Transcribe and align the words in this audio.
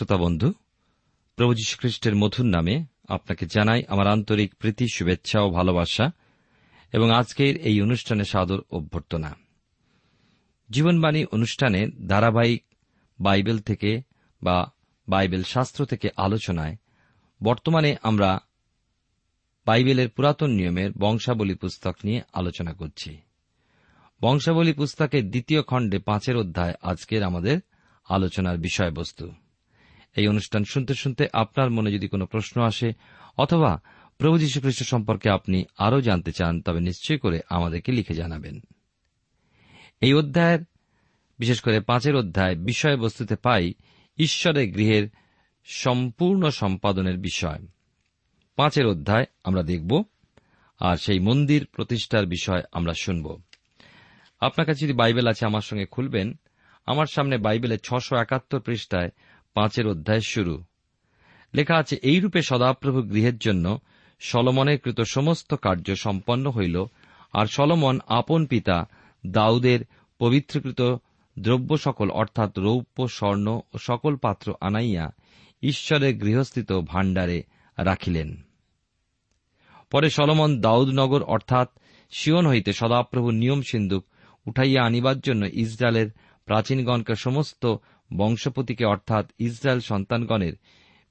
শ্রোতা 0.00 0.16
বন্ধু, 0.16 0.52
প্রভু 1.36 1.54
যীশু 1.54 1.76
খ্রিস্টের 1.76 2.16
মধুর 2.16 2.46
নামে 2.46 2.84
আপনাকে 3.08 3.46
জানাই 3.46 3.82
আমার 3.88 4.06
আন্তরিক 4.06 4.54
প্রীতি, 4.54 4.86
শুভেচ্ছা 4.94 5.40
ও 5.40 5.50
ভালোবাসা 5.50 6.10
এবং 6.92 7.10
আজকের 7.10 7.56
এই 7.56 7.82
অনুষ্ঠানে 7.82 8.24
সাদর 8.24 8.60
অভ্যর্থনা। 8.70 9.36
জীবনবাণী 10.70 11.24
অনুষ্ঠানে 11.24 11.86
ধারাবাহিক 12.08 12.64
বাইবেল 13.20 13.58
থেকে 13.58 14.02
বা 14.42 14.72
বাইবেল 15.08 15.42
শাস্ত্র 15.42 15.86
থেকে 15.86 16.08
আলোচনায় 16.16 16.76
বর্তমানে 17.42 17.96
আমরা 18.02 18.38
বাইবেলের 19.66 20.08
পুরাতন 20.08 20.50
নিয়মের 20.50 20.90
বংশাবলী 20.98 21.54
পুস্তক 21.54 21.96
নিয়ে 22.04 22.22
আলোচনা 22.32 22.72
করছি। 22.72 23.18
বংশাবলী 24.22 24.72
পুস্তকের 24.72 25.30
দ্বিতীয় 25.30 25.62
খণ্ডে 25.62 25.98
পাঁচের 25.98 26.36
অধ্যায় 26.36 26.74
আজকের 26.82 27.22
আমাদের 27.22 27.60
আলোচনার 28.08 28.58
বিষয়বস্তু। 28.58 29.32
এই 30.16 30.28
অনুষ্ঠান 30.28 30.64
শুনতে 30.64 30.94
শুনতে 30.94 31.28
আপনার 31.32 31.70
মনে 31.70 31.92
যদি 31.92 32.08
কোনো 32.08 32.26
প্রশ্ন 32.26 32.62
আসে, 32.62 32.92
অথবা 33.36 33.80
প্রভু 34.18 34.38
যীশুখ্রিস্ট 34.38 34.82
সম্পর্কে 34.82 35.30
আপনি 35.30 35.64
আরও 35.78 36.00
জানতে 36.00 36.32
চান, 36.32 36.60
তবে 36.60 36.80
নিশ্চয় 36.80 37.18
করে 37.18 37.40
আমাদেরকে 37.50 37.92
লিখে 37.92 38.14
জানাবেন। 38.14 38.60
এই 40.00 40.14
অধ্যায়ের, 40.14 40.58
বিশেষ 41.38 41.60
করে 41.60 41.80
পাঁচের 41.80 42.16
অধ্যায়, 42.16 42.56
বিষয়বস্তুতে 42.56 43.36
পাই 43.36 43.74
ঈশ্বরের 44.18 44.72
গৃহের 44.72 45.08
সম্পূর্ণ 45.64 46.50
সম্পাদনের 46.50 47.18
বিষয়। 47.18 47.66
পাঁচের 48.56 48.86
অধ্যায় 48.86 49.24
আমরা 49.44 49.62
দেখব, 49.62 50.04
আর 50.78 50.96
সেই 50.96 51.20
মন্দির 51.20 51.66
প্রতিষ্ঠার 51.66 52.26
বিষয় 52.26 52.62
আমরা 52.72 52.94
শুনব। 52.94 53.42
আপনার 54.40 54.66
কাছে 54.66 54.84
যদি 54.84 54.92
বাইবেল 54.92 55.26
আছে 55.26 55.46
আমার 55.46 55.60
সঙ্গে 55.60 55.86
খুলবেন, 55.86 56.38
আমার 56.86 57.06
সামনে 57.06 57.38
বাইবেলের 57.38 57.78
ছশো 57.78 58.16
একাত্তর 58.16 58.60
পৃষ্ঠায় 58.60 59.10
পাঁচের 59.60 59.86
অধ্যায় 59.86 60.20
শুরু। 60.20 60.64
লেখা 61.54 61.76
আছে, 61.76 61.96
এইরূপে 62.02 62.42
সদাপ্রভু 62.42 63.02
গৃহের 63.02 63.38
জন্য 63.38 63.78
সলমনের 64.20 64.78
কৃত 64.78 65.00
সমস্ত 65.00 65.54
কার্য 65.54 65.96
সম্পন্ন 65.96 66.50
হইল, 66.50 66.84
আর 67.32 67.46
সলমন 67.46 68.00
আপন 68.06 68.46
পিতা 68.46 68.88
দাউদের 69.26 69.80
পবিত্রকৃত 70.18 70.96
দ্রব্য 71.38 71.78
সকল 71.78 72.10
অর্থাৎ 72.10 72.58
রৌপ্য, 72.58 73.08
স্বর্ণ 73.08 73.46
ও 73.48 73.78
সকল 73.78 74.16
পাত্র 74.16 74.54
আনাইয়া 74.60 75.10
ঈশ্বরের 75.62 76.16
গৃহস্থিত 76.16 76.72
ভাণ্ডারে 76.72 77.42
রাখিলেন। 77.78 78.42
পরে 79.90 80.10
সলমন 80.10 80.60
দাউদনগর, 80.60 81.22
অর্থাৎ 81.22 81.68
শিওন 82.10 82.46
হইতে 82.46 82.72
সদাপ্রভু 82.72 83.30
নিয়ম 83.30 83.62
সিন্ধুক 83.62 84.04
উঠাইয়া 84.46 84.84
আনিবার 84.84 85.20
জন্য 85.20 85.46
ইসরায়েলের 85.52 86.10
প্রাচীনগণকে 86.44 87.14
সমস্ত 87.14 87.76
বংশপতিকে 88.16 88.84
অর্থাৎ 88.84 89.30
ইসরায়েল 89.38 89.80
সন্তানগণের 89.80 90.52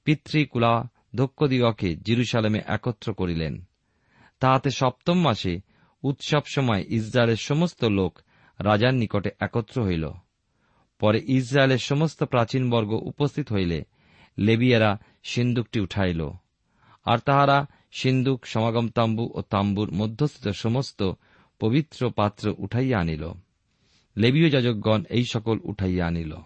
পিতৃকুলাধ্যক্ষদিগকে 0.04 1.96
জিরুসালামে 1.96 2.60
একত্র 2.66 3.14
করিলেন। 3.14 3.64
তাহাতে 4.40 4.70
সপ্তম 4.70 5.20
মাসে 5.20 5.60
উৎসব 6.02 6.40
সময় 6.46 6.84
ইসরায়েলের 6.88 7.36
সমস্ত 7.36 7.84
লোক 7.84 8.18
রাজার 8.58 8.94
নিকটে 8.94 9.30
একত্র 9.40 9.84
হইল। 9.84 10.10
পরে 10.98 11.22
ইসরায়েলের 11.26 11.78
সমস্ত 11.78 12.22
প্রাচীনবর্গ 12.22 12.92
উপস্থিত 12.92 13.52
হইলে 13.52 13.84
লেবিয়ারা 14.38 14.98
সিন্দুকটি 15.24 15.80
উঠাইল। 15.80 16.30
আর 17.04 17.18
তাহারা 17.18 17.66
সিন্দুক 17.92 18.46
সমাগম 18.46 18.88
তাম্বু 18.88 19.30
ও 19.34 19.42
তাম্বুর 19.42 19.92
মধ্যস্থিত 19.92 20.48
সমস্ত 20.48 21.12
পবিত্র 21.60 22.10
পাত্র 22.10 22.54
উঠাইয়া 22.58 22.98
আনিল। 22.98 23.32
লেবীয় 24.16 24.50
যাজকগণ 24.50 25.02
এই 25.10 25.24
সকল 25.24 25.58
উঠাইয়া 25.62 26.06
আনিল। 26.06 26.36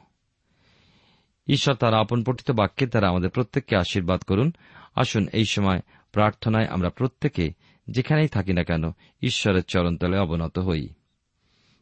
ঈশ্বর 1.46 1.74
তারা 1.74 2.00
আপন 2.00 2.24
পঠিত 2.24 2.50
বাক্যে 2.50 2.86
তারা 2.86 3.08
আমাদের 3.08 3.30
প্রত্যেককে 3.30 3.76
আশীর্বাদ 3.76 4.22
করুন। 4.22 4.52
আসুন 4.94 5.28
এই 5.32 5.44
সময় 5.44 5.80
প্রার্থনায় 6.12 6.66
আমরা 6.66 6.90
প্রত্যেকে 6.90 7.50
যেখানেই 7.90 8.28
থাকি 8.28 8.52
না 8.52 8.64
কেন 8.64 8.84
ঈশ্বরের 9.22 9.64
চরণতলে 9.64 10.18
অবনত 10.18 10.58
হই। 10.58 10.88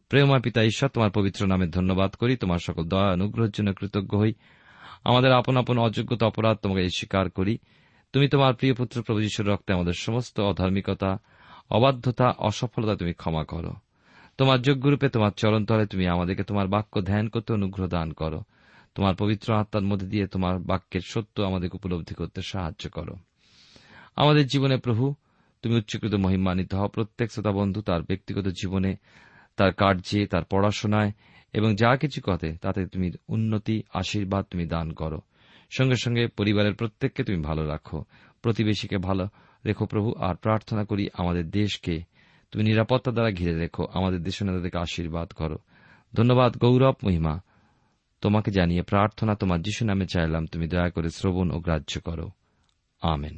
প্রেমময় 0.09 0.41
পিতা, 0.41 0.62
ঈশ্বর, 0.62 0.91
তোমার 0.91 1.11
পবিত্র 1.11 1.47
নামে 1.47 1.67
ধন্যবাদ 1.67 2.14
করি। 2.14 2.37
তোমার 2.37 2.59
সকল 2.67 2.85
দয়া, 2.85 3.12
অনুগ্রহের 3.12 3.50
জন্য 3.50 3.73
কৃতজ্ঞ 3.73 4.19
হই। 4.19 4.35
আমাদের 5.05 5.32
আপন 5.32 5.56
আপন 5.56 5.79
অযোগ্যতা, 5.79 6.26
অপরাধ 6.26 6.56
তোমাকে 6.56 6.88
স্বীকার 6.97 7.31
করি। 7.31 7.59
তুমি 8.12 8.29
তোমার 8.29 8.55
প্রিয় 8.55 8.75
পুত্র 8.75 9.03
প্রভু 9.03 9.20
যীশুর 9.20 9.49
রক্তে 9.49 9.73
আমাদের 9.73 9.93
সমস্ত 9.93 10.41
অধার্মিকতা, 10.41 11.19
অবাধ্যতা, 11.70 12.35
অসফলতা 12.38 12.97
তুমি 12.97 13.12
ক্ষমা 13.12 13.44
করো। 13.44 13.73
তোমার 14.38 14.62
যোগ্যরূপে 14.62 15.09
তোমার 15.09 15.31
চরণতলে 15.37 15.87
তুমি 15.87 16.09
আমাদেরকে 16.09 16.43
তোমার 16.43 16.69
বাক্য 16.69 17.05
ধ্যান 17.05 17.29
করতে 17.29 17.53
অনুগ্রহ 17.53 17.87
দান 17.87 18.12
করো। 18.12 18.43
তোমার 18.94 19.15
পবিত্র 19.15 19.55
আত্মার 19.55 19.83
মধ্যে 19.83 20.06
দিয়ে 20.06 20.27
তোমার 20.27 20.59
বাক্যের 20.59 21.00
সত্য 21.05 21.43
আমাদেরকে 21.43 21.77
উপলব্ধি 21.77 22.15
করতে 22.15 22.43
সাহায্য 22.43 22.91
করো। 22.91 23.15
আমাদের 24.17 24.47
জীবনে 24.47 24.77
প্রভু, 24.77 25.15
তুমি 25.62 25.77
উচ্চকৃত 25.77 26.15
মহিমান্বিত 26.15 26.75
হও। 26.75 26.89
প্রত্যেক 26.89 27.33
শ্রোতা 27.33 27.53
বন্ধু 27.53 27.83
তার 27.83 28.03
ব্যক্তিগত 28.03 28.49
জীবনে, 28.49 28.97
তার 29.56 29.73
কার্যে, 29.73 30.27
তার 30.27 30.44
পড়াশোনায় 30.44 31.12
এবং 31.53 31.75
যা 31.75 31.97
কিছু 31.97 32.21
কথা 32.25 32.47
তাতে 32.62 32.87
তুমি 32.87 33.11
উন্নতি, 33.29 33.83
আশীর্বাদ 33.94 34.47
তুমি 34.50 34.67
দান 34.67 34.93
করো। 34.93 35.21
সঙ্গে 35.79 35.97
সঙ্গে 35.97 36.27
পরিবারের 36.27 36.75
প্রত্যেককে 36.75 37.25
তুমি 37.25 37.43
ভালো 37.43 37.67
রাখো। 37.67 38.05
প্রতিবেশীকে 38.43 38.99
ভালো 38.99 39.29
রেখো 39.67 39.87
প্রভু, 39.87 40.15
আর 40.15 40.35
প্রার্থনা 40.35 40.85
করি 40.85 41.09
আমাদের 41.15 41.50
দেশকে 41.50 42.03
তুমি 42.50 42.65
নিরাপত্তা 42.65 43.12
দ্বারা 43.12 43.31
ঘিরে 43.31 43.55
রেখো। 43.55 43.87
আমাদের 43.95 44.23
দেশ 44.23 44.43
নেতাদেরকে 44.43 44.79
আশীর্বাদ 44.79 45.29
করো। 45.29 45.59
ধন্যবাদ, 46.15 46.59
গৌরব, 46.59 46.95
মহিমা। 47.05 47.41
তোমাকে 48.23 48.51
জানিয়ে 48.51 48.83
প্রার্থনা 48.83 49.35
তোমার 49.35 49.63
যিশু 49.63 49.85
নামে 49.85 50.07
চাইলাম, 50.07 50.47
তুমি 50.47 50.67
দয়া 50.69 50.91
করে 50.91 51.09
শ্রবণ 51.11 51.51
ও 51.51 51.59
গ্রাহ্য 51.59 52.01
করো। 52.01 52.31
আমেন। 53.03 53.37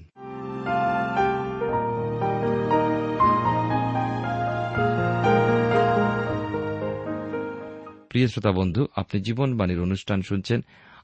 প্রিয় 8.10 8.26
শ্রোতা 8.26 8.52
বন্ধু, 8.52 8.86
আপনি 8.96 9.20
জীবনবাণীর 9.20 9.80
অনুষ্ঠান 9.80 10.22
শুনছেন, 10.22 10.60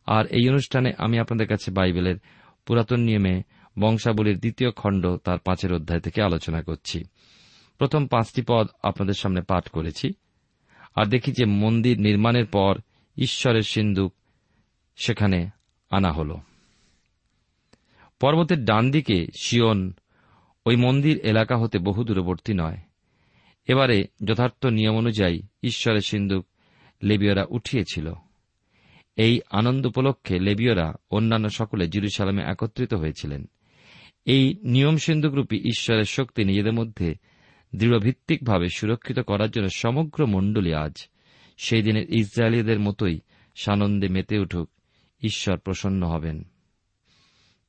আর 0.06 0.26
এই 0.26 0.48
অনুষ্ঠানে 0.48 0.92
আমি 0.98 1.18
আপনাদের 1.18 1.46
কাছে 1.48 1.70
বাইবেলের 1.70 2.16
পুরাতন 2.66 3.00
নিয়মে 3.00 3.42
বংশাবলীর 3.78 4.38
দ্বিতীয় 4.38 4.70
খণ্ড 4.70 5.16
তার 5.24 5.38
পাঁচের 5.38 5.72
অধ্যায় 5.72 6.00
থেকে 6.00 6.22
আলোচনা 6.22 6.62
করছি। 6.62 7.04
প্রথম 7.78 8.06
পাঁচটি 8.06 8.42
পদ 8.48 8.66
আপনাদের 8.82 9.14
সামনে 9.14 9.40
পাঠ 9.40 9.68
করেছি, 9.68 10.12
আর 10.96 11.06
দেখি 11.06 11.32
যে 11.32 11.44
মন্দির 11.44 12.00
নির্মাণের 12.00 12.46
পর 12.46 12.74
ঈশ্বরের 13.16 13.62
সিন্ধুক 13.62 14.14
সেখানে 14.96 15.50
আনা 15.90 16.12
হল। 16.12 16.36
পর্বতের 18.20 18.64
ডান 18.64 18.90
দিকে 18.90 19.26
শিওন 19.40 19.92
ওই 20.66 20.76
মন্দির 20.76 21.18
এলাকা 21.18 21.56
হতে 21.56 21.78
বহু 21.78 22.04
দূরবর্তী 22.04 22.54
নয়। 22.54 22.78
এবারে 23.66 24.04
যথার্থ 24.24 24.66
নিয়ম 24.66 24.96
অনুযায়ী 24.96 25.42
ঈশ্বরের 25.62 26.00
সিন্ধুক 26.00 26.46
লেবীয়রা 27.02 27.46
উঠিয়েছিল। 27.48 28.12
এই 29.16 29.40
আনন্দ 29.50 29.86
উপলক্ষে 29.86 30.40
লেবীয়রা 30.40 30.94
অন্যান্য 31.10 31.48
সকলে 31.48 31.88
জিরুসালামে 31.88 32.42
একত্রিত 32.42 32.94
হয়েছিলেন। 32.94 33.48
এই 34.24 34.56
নিয়ম 34.62 34.96
সিন্ধুকরূপী 34.96 35.56
ঈশ্বরের 35.56 36.04
শক্তি 36.04 36.44
নিজেদের 36.44 36.72
মধ্যে 36.72 37.14
দৃঢ়ভিত্তিকভাবে 37.74 38.68
সুরক্ষিত 38.76 39.18
করার 39.18 39.50
জন্য 39.50 39.68
সমগ্র 39.68 40.26
মণ্ডলী 40.26 40.72
আজ 40.72 41.08
সেই 41.62 41.82
দিনের 41.82 42.10
ইসরায়েলীদের 42.10 42.80
মতোই 42.80 43.20
সানন্দে 43.56 44.08
মেতে 44.08 44.38
উঠুক, 44.38 44.70
ঈশ্বর 45.22 45.58
প্রসন্ন 45.58 46.06
হবেন। 46.06 46.44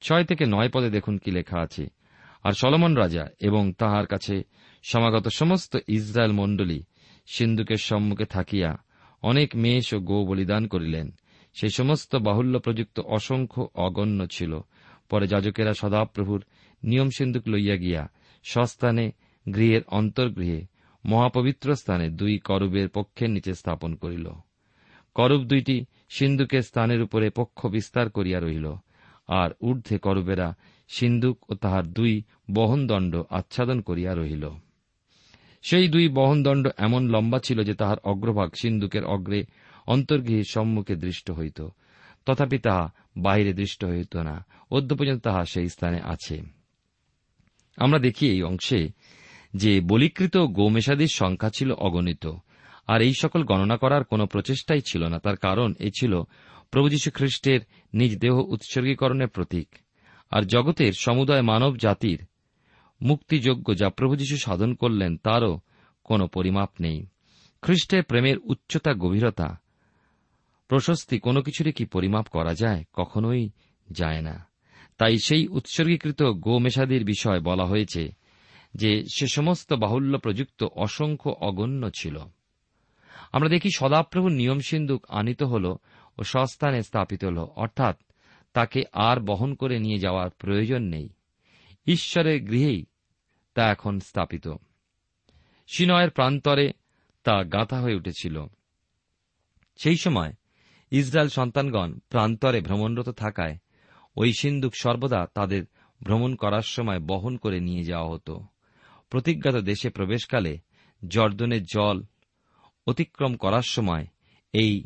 ছয় 0.02 0.26
থেকে 0.26 0.46
নয় 0.46 0.70
পদে 0.70 0.90
দেখুন 0.90 1.18
কি 1.18 1.32
লেখা 1.32 1.60
আছে। 1.60 1.88
আর 2.44 2.52
সলমন 2.52 2.96
রাজা 2.96 3.28
এবং 3.40 3.74
তাহার 3.74 4.06
কাছে 4.06 4.44
সমাগত 4.84 5.28
সমস্ত 5.28 5.78
ইসরায়েল 5.88 6.32
মণ্ডলী 6.32 6.84
সিন্ধুকের 7.34 7.78
সম্মুখে 7.78 8.26
থাকিয়া 8.26 8.78
অনেক 9.22 9.56
মেষ 9.56 9.94
ও 9.94 10.00
গো 10.00 10.26
বলিদান 10.26 10.68
করিলেন। 10.68 11.12
সেই 11.54 11.70
সমস্ত 11.70 12.16
বাহুল্য 12.16 12.60
প্রযুক্ত 12.60 13.00
অসংখ্য 13.00 13.68
অগণ্য 13.76 14.28
ছিল। 14.28 14.62
পরে 15.10 15.28
যাজকেরা 15.28 15.74
সদাপ্রভুর 15.74 16.44
নিয়ম 16.84 17.10
সিন্ধুক 17.18 17.48
লইয়া 17.48 17.76
গিয়া 17.76 18.08
সস্থানে 18.44 19.12
গৃহের 19.56 19.82
অন্তর্গৃহে 19.88 20.71
মহাপবিত্র 21.06 21.76
স্থানে 21.76 22.10
দুই 22.10 22.40
করুবের 22.40 22.90
পক্ষের 22.90 23.30
নিচে 23.30 23.54
স্থাপন 23.54 23.96
করিল। 23.96 24.28
করুব 25.16 25.42
দুইটি 25.44 25.86
সিন্ধুকের 26.10 26.62
স্থানের 26.62 27.02
উপরে 27.02 27.30
পক্ষ 27.30 27.66
বিস্তার 27.66 28.10
করিয়া 28.10 28.40
রহিল, 28.40 28.74
আর 29.28 29.50
ঊর্ধ্বে 29.62 29.98
করুবেরা 29.98 30.56
সিন্ধুক 30.90 31.52
ও 31.52 31.54
তাহার 31.56 31.86
দুই 31.94 32.24
বহনদণ্ড 32.54 33.24
আচ্ছাদন 33.30 33.82
করিয়া 33.82 34.16
রহিল। 34.16 34.50
সেই 35.64 35.88
দুই 35.88 36.10
বহনদণ্ড 36.10 36.70
এমন 36.78 37.10
লম্বা 37.10 37.40
ছিল 37.40 37.64
যে 37.64 37.74
তাহার 37.74 37.98
অগ্রভাগ 38.04 38.50
সিন্ধুকের 38.62 39.04
অগ্রে 39.04 39.46
অন্তর্গৃহের 39.88 40.44
সম্মুখে 40.50 40.96
দৃষ্ট 40.96 41.32
হইত, 41.32 41.68
তথাপি 42.26 42.58
তাহা 42.58 42.94
বাহিরে 43.18 43.54
দৃষ্ট 43.54 43.86
হইত 43.86 44.16
না, 44.16 44.46
অদ্য 44.72 44.96
পর্যন্ত 44.96 45.24
তাহা 45.24 45.46
সেই 45.46 45.70
স্থানে 45.70 46.00
আছে। 46.04 46.42
আমরা 47.78 48.00
দেখি 48.00 48.30
এই 48.30 48.44
অংশে 48.44 48.90
যে 49.54 49.82
বলিকৃত 49.82 50.38
গোমেশাদির 50.38 51.12
সংখ্যা 51.14 51.50
ছিল 51.50 51.72
অগণিত, 51.72 52.26
আর 52.88 53.02
এই 53.02 53.14
সকল 53.22 53.44
গণনা 53.44 53.78
করার 53.78 54.04
কোন 54.04 54.26
প্রচেষ্টাই 54.26 54.82
ছিল 54.82 55.08
না। 55.08 55.20
তার 55.20 55.36
কারণ 55.36 55.74
এ 55.80 55.90
ছিল 56.00 56.22
প্রভু 56.72 56.90
যীশু 56.90 57.12
খ্রিস্টের 57.14 57.60
নিজ 57.94 58.18
দেহ 58.18 58.34
উৎসর্গীকরণের 58.34 59.28
প্রতীক, 59.28 59.68
আর 60.32 60.42
জগতের 60.44 60.94
সমুদয় 60.94 61.42
মানব 61.42 61.78
জাতির 61.78 62.20
মুক্তিযোগ্য 63.02 63.78
যা 63.78 63.90
প্রভু 63.90 64.16
যীশু 64.16 64.38
সাধন 64.38 64.74
করলেন 64.74 65.18
তারও 65.18 65.60
কোন 66.04 66.28
পরিমাপ 66.28 66.70
নেই। 66.82 67.06
খ্রিস্টের 67.62 68.04
প্রেমের 68.04 68.38
উচ্চতা, 68.38 68.94
গভীরতা, 68.94 69.60
প্রশস্তি 70.68 71.20
কোনো 71.20 71.42
কিছুরই 71.42 71.72
কি 71.72 71.86
পরিমাপ 71.86 72.28
করা 72.28 72.54
যায়, 72.54 72.84
কখনোই 72.94 73.50
যায় 73.92 74.22
না। 74.22 74.46
তাই 74.98 75.18
সেই 75.24 75.48
উৎসর্গীকৃত 75.48 76.24
গোমেশাদির 76.24 77.06
বিষয় 77.06 77.40
বলা 77.40 77.66
হয়েছে 77.66 78.21
যে 78.74 79.04
সে 79.16 79.28
সমস্ত 79.28 79.74
বাহুল্য 79.74 80.18
প্রযুক্ত 80.18 80.64
অসংখ্য 80.64 81.30
অগণ্য 81.30 81.90
ছিল। 81.90 82.18
আমরা 83.32 83.50
দেখি 83.50 83.70
সদাপ্রভুর 83.76 84.32
নিয়ম 84.32 84.60
সিন্ধুক 84.60 85.06
আনিত 85.10 85.44
হল 85.44 85.66
ও 86.18 86.24
সস্থানে 86.24 86.84
স্থাপিত 86.84 87.26
হল, 87.26 87.38
অর্থাৎ 87.38 87.98
তাকে 88.54 88.84
আর 88.94 89.20
বহন 89.20 89.54
করে 89.54 89.80
নিয়ে 89.80 90.00
যাওয়ার 90.00 90.30
প্রয়োজন 90.30 90.82
নেই। 90.82 91.10
ঈশ্বরের 91.86 92.44
গৃহেই 92.44 92.86
তা 93.54 93.72
এখন 93.72 94.00
স্থাপিত। 94.00 94.48
সিনয়ের 95.68 96.10
প্রান্তরে 96.10 96.74
তা 97.24 97.44
গাঁথা 97.44 97.82
হয়ে 97.82 97.96
উঠেছিল। 97.96 98.46
সেই 99.78 99.98
সময় 99.98 100.34
ইসরায়েল 100.92 101.30
সন্তানগণ 101.30 102.00
প্রান্তরে 102.10 102.62
ভ্রমণরত 102.62 103.10
থাকায় 103.10 103.58
ওই 104.16 104.34
সিন্ধুক 104.34 104.76
সর্বদা 104.76 105.28
তাদের 105.34 105.64
ভ্রমণ 106.04 106.36
করার 106.36 106.62
সময় 106.62 107.00
বহন 107.00 107.38
করে 107.38 107.60
নিয়ে 107.60 107.84
যাওয়া 107.84 108.10
হতো। 108.10 108.46
প্রতিজ্ঞাত 109.12 109.56
দেশে 109.56 109.90
প্রবেশকালে 109.90 110.60
জর্দনের 111.08 111.64
জল 111.64 112.04
অতিক্রম 112.88 113.36
করার 113.36 113.62
সময় 113.62 114.08
এই 114.54 114.84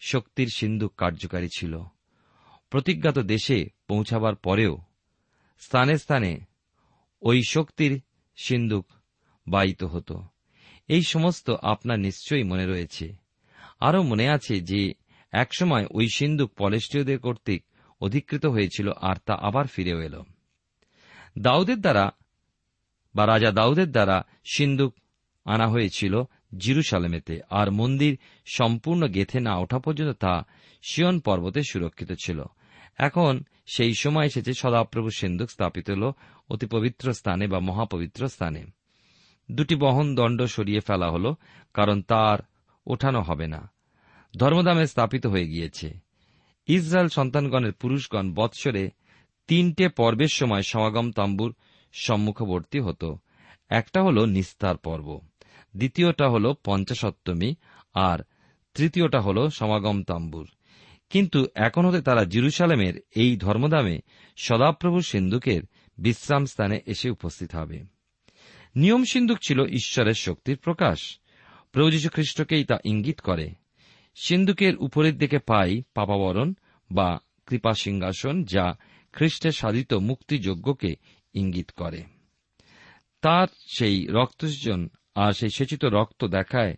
শক্তির 0.00 0.48
সিন্ধুক 0.54 0.94
কার্যকারী 0.94 1.48
ছিল। 1.56 1.82
প্রতিজ্ঞাত 2.70 3.18
দেশে 3.18 3.66
পৌঁছাবার 3.88 4.34
পরেও 4.34 4.78
স্থানে 5.58 5.98
স্থানে 5.98 6.40
ওই 7.22 7.42
শক্তির 7.48 8.02
সিন্ধুক 8.36 8.86
বাহিত 9.48 9.84
হতো। 9.84 10.22
এই 10.88 11.02
সমস্ত 11.02 11.50
আপনার 11.50 11.98
নিশ্চয়ই 11.98 12.42
মনে 12.42 12.66
রয়েছে। 12.66 13.16
আরও 13.80 14.02
মনে 14.02 14.28
আছে 14.28 14.60
যে 14.60 14.94
একসময় 15.32 15.86
ওই 15.90 16.08
সিন্ধুক 16.14 16.52
পলেষ্টীয়দের 16.58 17.18
কর্তৃক 17.18 17.64
অধিকৃত 18.00 18.46
হয়েছিল 18.46 18.92
আর 18.92 19.16
তা 19.24 19.34
আবার 19.34 19.66
ফিরেও 19.66 20.02
এল। 20.02 20.22
দাউদের 21.38 21.80
দ্বারা 21.80 22.10
বা 23.18 23.26
রাজা 23.26 23.50
দাউদের 23.50 23.92
দ্বারা 23.92 24.16
সিন্ধুক 24.52 24.94
আনা 25.44 25.68
হয়েছিল 25.68 26.22
জিরুসালেমেতে, 26.58 27.40
আর 27.50 27.70
মন্দির 27.70 28.18
সম্পূর্ণ 28.46 29.06
গেথে 29.06 29.40
না 29.40 29.56
ওঠা 29.56 29.78
পর্যন্ত 29.78 30.16
তা 30.16 30.44
শিয়ন 30.82 31.20
পর্বতে 31.20 31.60
সুরক্ষিত 31.70 32.12
ছিল। 32.24 32.42
এখন 32.98 33.44
সেই 33.66 33.94
সময় 33.94 34.26
এসেছে 34.26 34.52
সদাপ্রভু 34.54 35.10
সিন্ধুক 35.10 35.50
স্থাপিত 35.50 35.90
হল 35.90 36.12
অতি 36.50 36.66
পবিত্র 36.66 37.12
স্থানে 37.12 37.46
বা 37.46 37.60
মহাপবিত্র 37.60 38.28
স্থানে। 38.28 38.64
দুটি 39.50 39.74
বহন 39.74 40.14
দণ্ড 40.14 40.42
সরিয়ে 40.42 40.80
ফেলা 40.80 41.10
হল, 41.10 41.34
কারণ 41.74 42.02
তার 42.02 42.38
ওঠানো 42.86 43.20
হবে 43.22 43.46
না। 43.46 43.70
ধর্মদামে 44.36 44.86
স্থাপিত 44.86 45.26
হয়ে 45.26 45.46
গিয়েছে। 45.46 45.98
ইসরায়েল 46.66 47.08
সন্তানগণের 47.08 47.72
পুরুষগণ 47.72 48.34
বৎসরে 48.34 48.90
তিনটে 49.48 49.88
পর্বের 49.88 50.32
সময় 50.32 50.62
সমাগম, 50.62 51.12
তাম্বুর 51.12 51.54
সম্মুখবর্তী 51.92 52.80
হতো। 52.80 53.18
একটা 53.68 54.02
হল 54.02 54.24
নিস্তার 54.24 54.76
পর্ব, 54.76 55.20
দ্বিতীয়টা 55.76 56.30
হল 56.30 56.54
পঞ্চাশত্তমী 56.64 57.54
আর 57.94 58.18
তৃতীয়টা 58.74 59.20
হল 59.20 59.48
সমাগম 59.48 60.02
তাম্বুর। 60.02 60.48
কিন্তু 61.10 61.46
এখন 61.54 61.86
হতে 61.86 62.02
তারা 62.02 62.24
জিরুসালেমের 62.24 63.02
এই 63.16 63.36
ধর্মদামে 63.36 64.00
সদাপ্রভু 64.36 65.00
সিন্ধুকের 65.00 65.62
বিশ্রাম 65.98 66.44
স্থানে 66.44 66.80
এসে 66.86 67.10
উপস্থিত 67.10 67.54
হবে। 67.54 67.84
নিয়ম 68.76 69.04
সিন্ধুক 69.04 69.38
ছিল 69.46 69.64
ঈশ্বরের 69.64 70.14
শক্তির 70.14 70.56
প্রকাশ। 70.56 71.18
প্রভু 71.72 71.90
খ্রিস্টকেই 72.12 72.64
তা 72.64 72.78
ইঙ্গিত 72.84 73.20
করে। 73.20 73.50
সিন্ধুকের 74.16 74.76
উপরের 74.76 75.18
দিকে 75.18 75.38
পাই 75.38 75.82
পাপাবরণ 75.94 76.54
বা 76.90 77.18
কৃপা 77.46 77.74
সিংহাসন 77.74 78.44
যা 78.44 78.74
খ্রিস্টের 79.12 79.52
সাধিত 79.52 79.94
মুক্তিযোগ্যকে 79.94 80.94
ইঙ্গিত 81.34 81.70
করে। 81.70 82.02
তার 83.22 83.46
সেই 83.66 84.06
রক্তসেচন 84.10 84.88
আর 85.14 85.32
সেই 85.32 85.50
সেচিত 85.50 85.84
রক্ত 85.84 86.24
দেখায় 86.24 86.74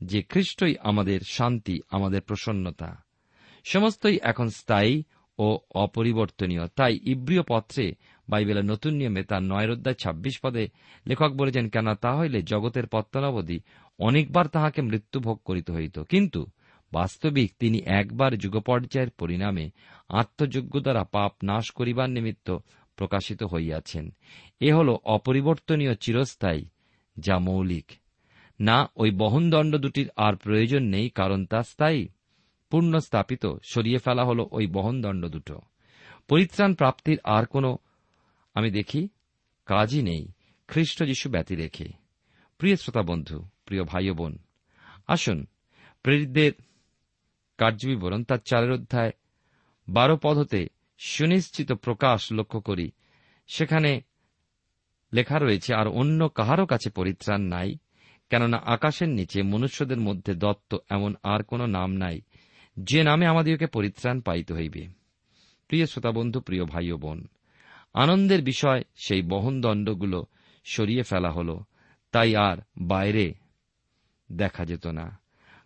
যে 0.00 0.22
খ্রিস্টই 0.22 0.74
আমাদের 0.80 1.20
শান্তি, 1.20 1.80
আমাদের 1.90 2.20
প্রসন্নতা। 2.20 3.02
সমস্তই 3.64 4.18
এখন 4.22 4.48
স্থায়ী 4.48 5.02
ও 5.38 5.58
অপরিবর্তনীয়। 5.74 6.66
তাই 6.66 6.98
ইব্রিয় 7.02 7.42
পত্রে 7.48 7.94
বাইবেলের 8.28 8.64
নতুন 8.64 8.94
নিয়মে 8.94 9.22
তার 9.22 9.42
নয় 9.42 9.94
ছাব্বিশ 9.94 10.38
পদে 10.42 10.68
লেখক 11.06 11.28
বলেছেন 11.28 11.68
কেন 11.68 11.94
তা 11.94 12.16
হইলে 12.16 12.42
জগতের 12.42 12.86
পত্তনাবধি 12.86 13.60
অনেকবার 13.98 14.46
তাহাকে 14.46 14.82
মৃত্যু 14.82 15.20
ভোগ 15.20 15.40
করিতে 15.44 15.72
হইত। 15.72 15.98
কিন্তু 15.98 16.46
বাস্তবিক 16.92 17.52
তিনি 17.58 17.78
একবার 17.78 18.38
যুগপর্যায়ের 18.38 19.10
পরিণামে 19.10 19.70
আত্মযোগ্য 20.08 20.80
দ্বারা 20.80 21.04
পাপ 21.04 21.32
নাশ 21.44 21.70
করিবার 21.70 22.10
নিমিত্ত 22.10 22.58
প্রকাশিত 22.96 23.42
হইয়াছেন। 23.42 24.10
এ 24.60 24.72
হল 24.72 24.96
অপরিবর্তনীয় 25.04 25.94
চিরস্থায়ী, 25.94 26.64
যা 27.18 27.38
মৌলিক। 27.38 27.92
না, 28.60 28.90
ওই 28.96 29.10
বহনদণ্ড 29.10 29.76
দুটির 29.76 30.10
আর 30.16 30.36
প্রয়োজন 30.36 30.82
নেই, 30.82 31.10
কারণ 31.10 31.46
তা 31.46 31.62
স্থায়ী। 31.62 32.08
পূর্ণ 32.70 32.98
স্থাপিত 32.98 33.46
সরিয়ে 33.62 33.98
ফেলা 33.98 34.24
হল 34.24 34.46
ওই 34.50 34.66
বহনদণ্ড 34.66 35.26
দুটো। 35.26 35.60
পরিত্রাণ 36.28 36.74
প্রাপ্তির 36.74 37.20
আর 37.24 37.46
কোনো, 37.46 37.78
আমি 38.54 38.70
দেখি, 38.70 39.08
কাজই 39.66 40.02
নেই। 40.02 40.32
খ্রিস্ট 40.68 41.04
যিশু 41.04 41.30
ব্যতি 41.30 41.54
রেখে। 41.56 41.88
প্রিয় 42.58 42.76
শ্রোতা 42.76 43.02
বন্ধু, 43.02 43.48
প্রিয় 43.64 43.84
ভাই 43.84 44.10
বোন, 44.10 44.38
আসুন, 45.06 45.46
প্রেরিতদের 46.02 46.52
কার্যবিবরণ 47.58 48.24
তার 48.24 48.38
চারের 48.38 48.72
অধ্যায় 48.72 49.10
বারো 49.88 50.18
পদ 50.22 50.38
হতে 50.38 50.66
সুনিশ্চিত 50.98 51.72
প্রকাশ 51.72 52.32
লক্ষ্য 52.32 52.60
করি। 52.60 52.90
সেখানে 53.46 54.02
লেখা 55.12 55.38
রয়েছে, 55.38 55.74
আর 55.74 55.88
অন্য 55.88 56.28
কাহারও 56.28 56.66
কাছে 56.66 56.90
পরিত্রাণ 56.90 57.40
নাই, 57.40 57.78
কেননা 58.30 58.56
আকাশের 58.56 59.08
নিচে 59.08 59.42
মনুষ্যদের 59.42 60.00
মধ্যে 60.00 60.34
দত্ত 60.34 60.76
এমন 60.88 61.14
আর 61.22 61.42
কোন 61.42 61.66
নাম 61.66 61.92
নাই, 61.92 62.20
যে 62.76 63.02
নামে 63.02 63.26
আমাদিওকে 63.26 63.66
পরিত্রাণ 63.66 64.20
পাইতে 64.20 64.54
হইবে। 64.54 64.88
প্রিয় 65.68 65.86
শ্রোতাবন্ধু, 65.86 66.40
প্রিয় 66.40 66.64
ভাই 66.64 66.90
ও 66.90 66.96
বোন, 66.98 67.28
আনন্দের 67.94 68.42
বিষয় 68.42 68.82
সেই 69.06 69.22
বহনদণ্ডগুলো 69.22 70.24
সরিয়ে 70.64 71.02
ফেলা 71.02 71.30
হল, 71.30 71.58
তাই 72.12 72.36
আর 72.36 72.56
বাইরে 72.78 73.34
দেখা 74.32 74.64
যেত 74.64 74.86
না, 74.86 75.18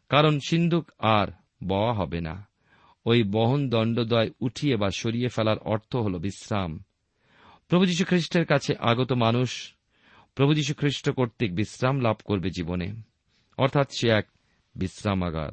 কারণ 0.08 0.40
সিন্ধুক 0.40 0.90
আর 0.99 1.28
বওয়া 1.64 1.92
হবে 1.92 2.20
না। 2.20 2.47
ওই 3.04 3.22
বহন 3.22 3.70
দণ্ডদয় 3.70 4.30
উঠিয়ে 4.40 4.76
বা 4.76 4.90
সরিয়ে 4.90 5.28
ফেলার 5.28 5.58
অর্থ 5.58 5.96
হল 5.96 6.18
বিশ্রাম। 6.18 6.84
প্রভু 7.68 7.86
যীশু 7.86 8.04
খ্রিস্টের 8.04 8.46
কাছে 8.46 8.74
আগত 8.78 9.12
মানুষ, 9.12 9.74
প্রভু 10.34 10.54
যীশু 10.54 10.74
খ্রিস্ট 10.74 11.10
কর্তৃক 11.10 11.54
বিশ্রাম 11.54 12.00
লাভ 12.00 12.16
করবে 12.24 12.50
জীবনে। 12.50 12.94
অর্থাৎ 13.58 13.90
সে 13.92 14.08
এক 14.10 14.26
বিশ্রামাগার। 14.74 15.52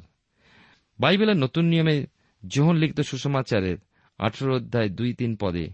বাইবেলের 1.00 1.36
নতুন 1.36 1.64
নিয়মে 1.64 2.06
যোহন 2.48 2.76
লিখিত 2.76 3.00
সুষমাচারের 3.00 3.76
আঠেরো 4.18 4.56
অধ্যায় 4.56 4.88
দুই 4.88 5.14
তিন 5.14 5.36
পদে 5.36 5.70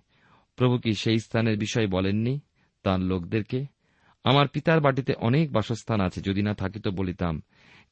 প্রভু 0.56 0.78
কি 0.78 0.94
সেই 0.94 1.18
স্থানের 1.18 1.58
বিষয় 1.58 1.86
বলেননি? 1.86 2.40
তাঁর 2.82 3.00
লোকদেরকে, 3.00 3.66
আমার 4.24 4.48
পিতার 4.48 4.80
বাটিতে 4.80 5.14
অনেক 5.14 5.52
বাসস্থান 5.52 6.00
আছে, 6.00 6.20
যদি 6.20 6.42
না 6.42 6.54
থাকিত 6.54 6.88
বলিতাম, 6.88 7.42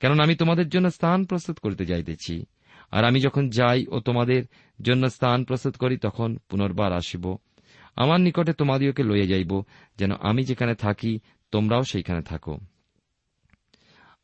কেননা 0.01 0.23
আমি 0.23 0.35
তোমাদের 0.35 0.69
জন্য 0.69 0.91
স্থান 0.91 1.25
প্রস্তুত 1.25 1.59
করিতে 1.59 1.85
যাইতেছি। 1.85 2.45
আর 2.91 3.05
আমি 3.05 3.21
যখন 3.21 3.51
যাই 3.51 3.87
ও 3.91 4.01
তোমাদের 4.01 4.45
জন্য 4.83 5.11
স্থান 5.11 5.45
প্রস্তুত 5.45 5.77
করি, 5.77 5.97
তখন 5.97 6.37
পুনর্বার 6.49 6.93
আসিব। 6.93 7.37
আমার 7.97 8.21
নিকটে 8.21 8.53
তোমাদিওকে 8.53 9.03
লইয়া 9.03 9.27
যাইব, 9.27 9.63
যেন 9.99 10.13
আমি 10.13 10.45
যেখানে 10.45 10.75
থাকি, 10.75 11.21
তোমরাও 11.51 11.83
সেইখানে 11.83 12.23
থাকো। 12.23 12.59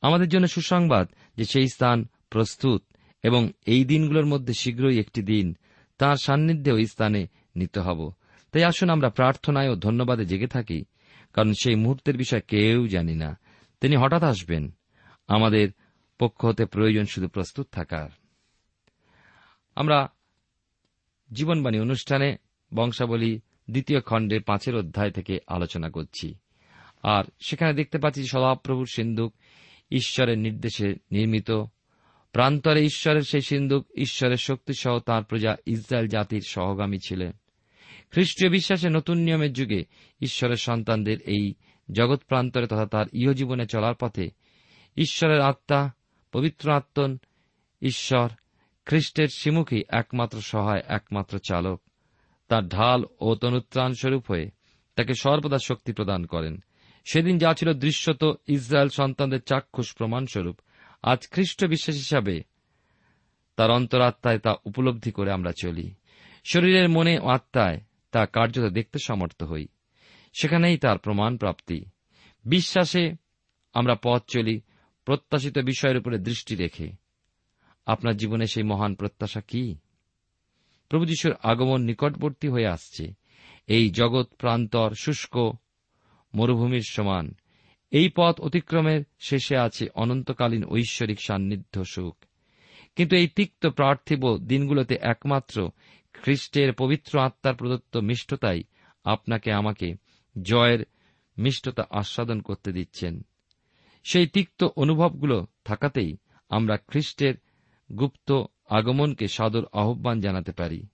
আমাদের 0.03 0.29
জন্য 0.29 0.47
সুসংবাদ 0.47 1.09
যে 1.37 1.45
সেই 1.45 1.69
স্থান 1.69 2.07
প্রস্তুত, 2.31 2.83
এবং 3.23 3.51
এই 3.67 3.85
দিনগুলোর 3.85 4.27
মধ্যে 4.27 4.53
শীঘ্রই 4.55 4.99
একটি 4.99 5.23
দিন, 5.23 5.57
তাঁর 5.99 6.17
সান্নিধ্যে 6.17 6.73
ওই 6.73 6.87
স্থানে 6.87 7.27
নিতে 7.57 7.81
হব। 7.81 8.13
তাই 8.53 8.65
আসুন 8.65 8.91
আমরা 8.91 9.09
প্রার্থনায় 9.09 9.69
ও 9.69 9.77
ধন্যবাদে 9.77 10.25
জেগে 10.25 10.47
থাকি, 10.47 10.85
কারণ 11.33 11.53
সেই 11.53 11.75
মুহূর্তের 11.75 12.17
বিষয় 12.17 12.41
কেউ 12.41 12.87
জানি 12.87 13.15
না। 13.15 13.39
তিনি 13.81 13.97
হঠাৎ 13.97 14.23
আসবেন। 14.23 14.71
আমাদের 15.29 15.69
পক্ষ 16.19 16.45
হতে 16.45 16.67
প্রয়োজন 16.67 17.05
শুধু 17.05 17.29
প্রস্তুত 17.29 17.69
থাকার। 17.73 18.26
আমরা 19.77 20.09
জীবনবাণী 21.33 21.79
অনুষ্ঠানে 21.79 22.37
বংশাবলী 22.75 23.41
দ্বিতীয় 23.71 24.01
খণ্ডের 24.01 24.43
পাঁচের 24.43 24.77
অধ্যায় 24.77 25.11
থেকে 25.11 25.39
আলোচনা 25.47 25.91
করছি। 25.91 26.35
আর 27.03 27.25
সেখানে 27.47 27.75
দেখতে 27.75 27.99
পাচ্ছি 27.99 28.25
সদাপ্রভুর 28.27 28.87
সিন্ধুক 28.95 29.35
ঈশ্বরের 29.91 30.39
নির্দেশে 30.39 30.89
নির্মিত। 30.89 31.51
প্রান্তরে 32.33 32.85
ঈশ্বরের 32.85 33.23
সেই 33.23 33.41
সিন্ধুক 33.41 33.87
ঈশ্বরের 33.97 34.37
শক্তিসহ 34.37 34.99
তাঁর 34.99 35.25
প্রজা 35.25 35.57
ইসরায়েল 35.67 36.09
জাতির 36.09 36.43
সহগামী 36.47 36.99
ছিলেন। 37.07 37.33
খ্রিস্টীয় 38.11 38.51
বিশ্বাসে 38.51 38.91
নতুন 38.91 39.19
নিয়মের 39.19 39.53
যুগে 39.53 39.85
ঈশ্বরের 40.21 40.57
সন্তানদের 40.57 41.21
এই 41.21 41.55
জগৎ 41.93 42.25
প্রান্তরে 42.25 42.67
তথা 42.67 42.87
তার 42.87 43.07
ইহজীবনে 43.13 43.67
চলার 43.67 43.95
পথে 43.95 44.31
ঈশ্বরের 44.97 45.41
আত্মা, 45.41 45.91
পবিত্র 46.33 46.73
আত্মন, 46.73 47.19
ঈশ্বর 47.83 48.29
খ্রিস্টের 48.87 49.29
সিমুখী 49.29 49.83
একমাত্র 49.89 50.41
সহায়, 50.41 50.83
একমাত্র 50.89 51.39
চালক। 51.39 51.83
তার 52.49 52.69
ঢাল 52.69 53.05
ও 53.21 53.35
তনুত্রাণ 53.35 53.93
স্বরূপ 53.93 54.31
হয়ে 54.31 54.51
তাকে 54.97 55.15
সর্বদা 55.15 55.59
শক্তি 55.59 55.93
প্রদান 55.93 56.27
করেন। 56.27 56.65
সেদিন 57.05 57.39
যা 57.39 57.55
ছিল 57.55 57.73
দৃশ্যত 57.73 58.25
ইসরায়েল 58.47 58.89
সন্তানদের 58.89 59.43
চাক্ষুষ 59.43 59.95
প্রমাণস্বরূপ, 59.95 60.61
আজ 61.03 61.29
খ্রিস্ট 61.31 61.65
বিশ্বাস 61.65 61.97
হিসাবে 61.97 62.43
তার 63.57 63.71
অন্তরাত্মায় 63.71 64.39
তা 64.39 64.55
উপলব্ধি 64.65 65.11
করে 65.11 65.33
আমরা 65.33 65.53
চলি। 65.63 65.95
শরীরের 66.45 66.89
মনে 66.89 67.19
ও 67.19 67.29
আত্মায় 67.29 67.81
তা 68.13 68.27
কার্যত 68.27 68.73
দেখতে 68.73 68.99
সমর্থ 68.99 69.43
হই। 69.43 69.69
সেখানেই 70.41 70.79
তার 70.79 70.99
প্রমাণ 70.99 71.37
প্রাপ্তি 71.37 71.85
বিশ্বাসে 72.45 73.13
আমরা 73.75 73.97
পথ 74.05 74.23
চলি, 74.29 74.61
প্রত্যাশিত 75.05 75.59
বিষয়ের 75.59 75.97
উপরে 75.97 76.19
দৃষ্টি 76.19 76.57
রেখে। 76.57 77.06
আপনার 77.87 78.17
জীবনে 78.17 78.47
সেই 78.47 78.63
মহান 78.63 78.95
প্রত্যাশা 78.95 79.41
কি? 79.41 79.77
প্রভু 80.89 81.05
যিশুর 81.05 81.35
আগমন 81.43 81.83
নিকটবর্তী 81.83 82.49
হয়ে 82.49 82.67
আসছে। 82.67 83.15
এই 83.67 83.91
জগৎ 83.91 84.27
প্রান্তর 84.35 84.95
শুষ্ক 84.95 85.53
মরুভূমির 86.35 86.83
সমান। 86.89 87.35
এই 87.91 88.11
পথ 88.17 88.41
অতিক্রমের 88.41 89.05
শেষে 89.21 89.57
আছে 89.57 89.89
অনন্তকালীন 89.95 90.65
ঐশ্বরিক 90.65 91.19
সান্নিধ্য 91.21 91.85
সুখ। 91.85 92.25
কিন্তু 92.97 93.17
এই 93.17 93.29
তিক্ত 93.29 93.67
পার্থিব 93.67 94.37
দিনগুলোতে 94.39 94.99
একমাত্র 95.01 95.71
খ্রিস্টের 96.13 96.73
পবিত্র 96.73 97.21
আত্মার 97.21 97.57
প্রদত্ত 97.57 97.97
মিষ্টতাই 97.97 98.63
আপনাকে 99.05 99.53
আমাকে 99.53 99.95
জয়ের 100.43 100.87
মিষ্টতা 101.39 101.85
আস্বাদন 101.91 102.41
করতে 102.41 102.73
দিচ্ছেন। 102.73 103.27
সেই 104.05 104.27
তিক্ত 104.27 104.65
অনুভবগুলো 104.77 105.47
থাকাতেই 105.65 106.17
আমরা 106.49 106.77
খ্রিস্টের 106.77 107.35
গুপ্ত 107.99 108.45
আগমনকে 108.69 109.29
সাদর 109.29 109.65
আহ্বান 109.73 110.21
জানাতে 110.21 110.53
পারি। 110.53 110.87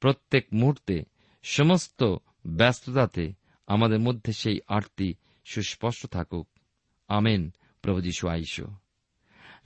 প্রত্যেক 0.00 0.46
মুহূর্তে, 0.52 1.04
সমস্ত 1.42 2.16
ব্যস্ততাতে 2.46 3.32
আমাদের 3.66 3.98
মধ্যে 3.98 4.32
সেই 4.32 4.60
আরতি 4.68 5.14
সুস্পষ্ট 5.44 6.06
থাকুক। 6.06 6.48
আমেন, 7.08 7.50
প্রভু 7.82 8.00
যীশু 8.00 8.28
আইস। 8.28 8.60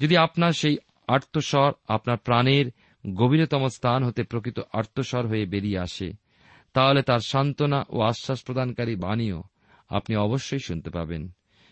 যদি 0.01 0.17
আপনার 0.17 0.53
সেই 0.53 0.79
আর্তস্বর 1.09 1.73
আপনার 1.89 2.19
প্রাণের 2.19 2.67
গভীরতম 3.15 3.69
স্থান 3.69 4.05
হতে 4.05 4.23
প্রকৃত 4.23 4.61
আর্তস্বর 4.73 5.27
হয়ে 5.27 5.47
বেরিয়ে 5.47 5.79
আসে, 5.79 6.13
তাহলে 6.73 7.03
তার 7.03 7.21
সান্ত্বনা 7.21 7.85
ও 7.89 8.01
আশ্বাস 8.01 8.45
প্রদানকারী 8.45 8.97
বাণীও 8.97 9.43
আপনি 9.89 10.17
অবশ্যই 10.17 10.59
শুনতে 10.59 10.91
পাবেন। 10.91 11.31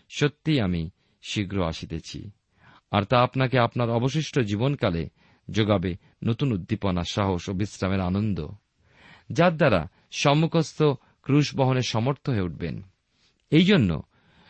সত্যিই 0.09 0.59
আমি 0.59 0.89
শীঘ্র 1.21 1.65
আসিতেছি। 1.65 2.31
আর 2.93 3.03
তা 3.03 3.21
আপনাকে 3.21 3.59
আপনার 3.59 3.89
অবশিষ্ট 3.89 4.39
জীবনকালে 4.39 5.09
যোগাবে 5.51 5.95
নতুন 6.23 6.51
উদ্দীপনা, 6.51 7.03
সাহস 7.03 7.49
ও 7.49 7.53
বিশ্রামের 7.53 8.01
আনন্দ। 8.01 8.47
যার 9.31 9.57
দ্বারা 9.57 9.87
সম্মুখস্থ 10.11 10.83
ক্রুশ 11.21 11.55
বহনে 11.55 11.81
সমর্থ 11.81 12.29
হয়ে 12.29 12.41
উঠবেন। 12.41 12.81
এই 13.49 13.65
জন্য 13.65 14.01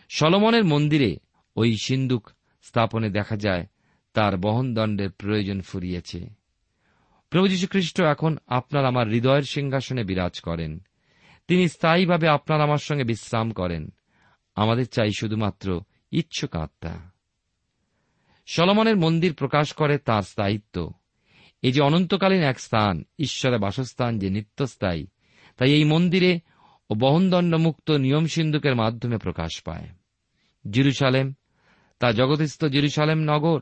সলমনের 0.10 0.66
মন্দিরে 0.66 1.18
ওই 1.56 1.76
সিন্দুক 1.84 2.30
স্থাপনে 2.62 3.10
দেখা 3.10 3.36
যায়, 3.36 3.66
তার 4.14 4.38
বহনদণ্ডের 4.38 5.12
প্রয়োজন 5.12 5.62
ফুরিয়েছে। 5.62 6.30
প্রভু 7.30 7.48
যীশুখ্রিস্ট 7.48 8.02
এখন 8.02 8.38
আপনার 8.48 8.86
আমার 8.86 9.08
হৃদয়ের 9.08 9.44
সিংহাসনে 9.44 10.04
বিরাজ 10.04 10.40
করেন। 10.40 10.80
তিনি 11.48 11.70
স্থায়ীভাবে 11.70 12.28
আপনার 12.28 12.62
আমার 12.62 12.78
সঙ্গে 12.78 13.04
বিশ্রাম 13.04 13.52
করেন। 13.52 13.94
আমাদের 14.56 14.88
চাই 14.88 15.10
শুধুমাত্র 15.20 15.82
ইচ্ছুক 16.12 16.56
আত্মা। 16.56 17.13
সলমনের 18.46 18.98
মন্দির 18.98 19.34
প্রকাশ 19.34 19.74
করে 19.74 19.98
তার 19.98 20.22
স্থায়িত্ব। 20.22 20.94
এই 21.62 21.72
যে 21.72 21.82
অনন্তকালীন 21.82 22.42
এক 22.42 22.60
স্থান 22.60 23.04
ঈশ্বরের 23.20 23.60
বাসস্থান, 23.60 24.20
যে 24.20 24.30
নিত্যস্থায়ী, 24.30 25.08
তাই 25.58 25.72
এই 25.72 25.84
মন্দিরে 25.84 26.40
ও 26.90 26.94
বহনদণ্ডমুক্ত 26.94 27.92
নিয়ম 27.92 28.26
সিন্ধুকের 28.26 28.76
মাধ্যমে 28.76 29.18
প্রকাশ 29.18 29.62
পায়। 29.66 29.88
জিরুসালেম, 30.72 31.34
তা 32.00 32.12
জগতস্থ 32.12 32.66
জিরুসালেম 32.66 33.18
নগর, 33.18 33.60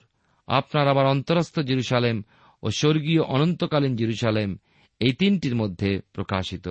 আপনার 0.48 0.88
আবার 0.88 1.06
অন্তরস্থ 1.06 1.60
জিরুসালেম 1.60 2.24
ও 2.64 2.72
স্বর্গীয় 2.72 3.22
অনন্তকালীন 3.22 3.96
জিরুসালেম 3.96 4.58
এই 5.00 5.14
তিনটির 5.14 5.56
মধ্যে 5.56 6.02
প্রকাশিত। 6.14 6.70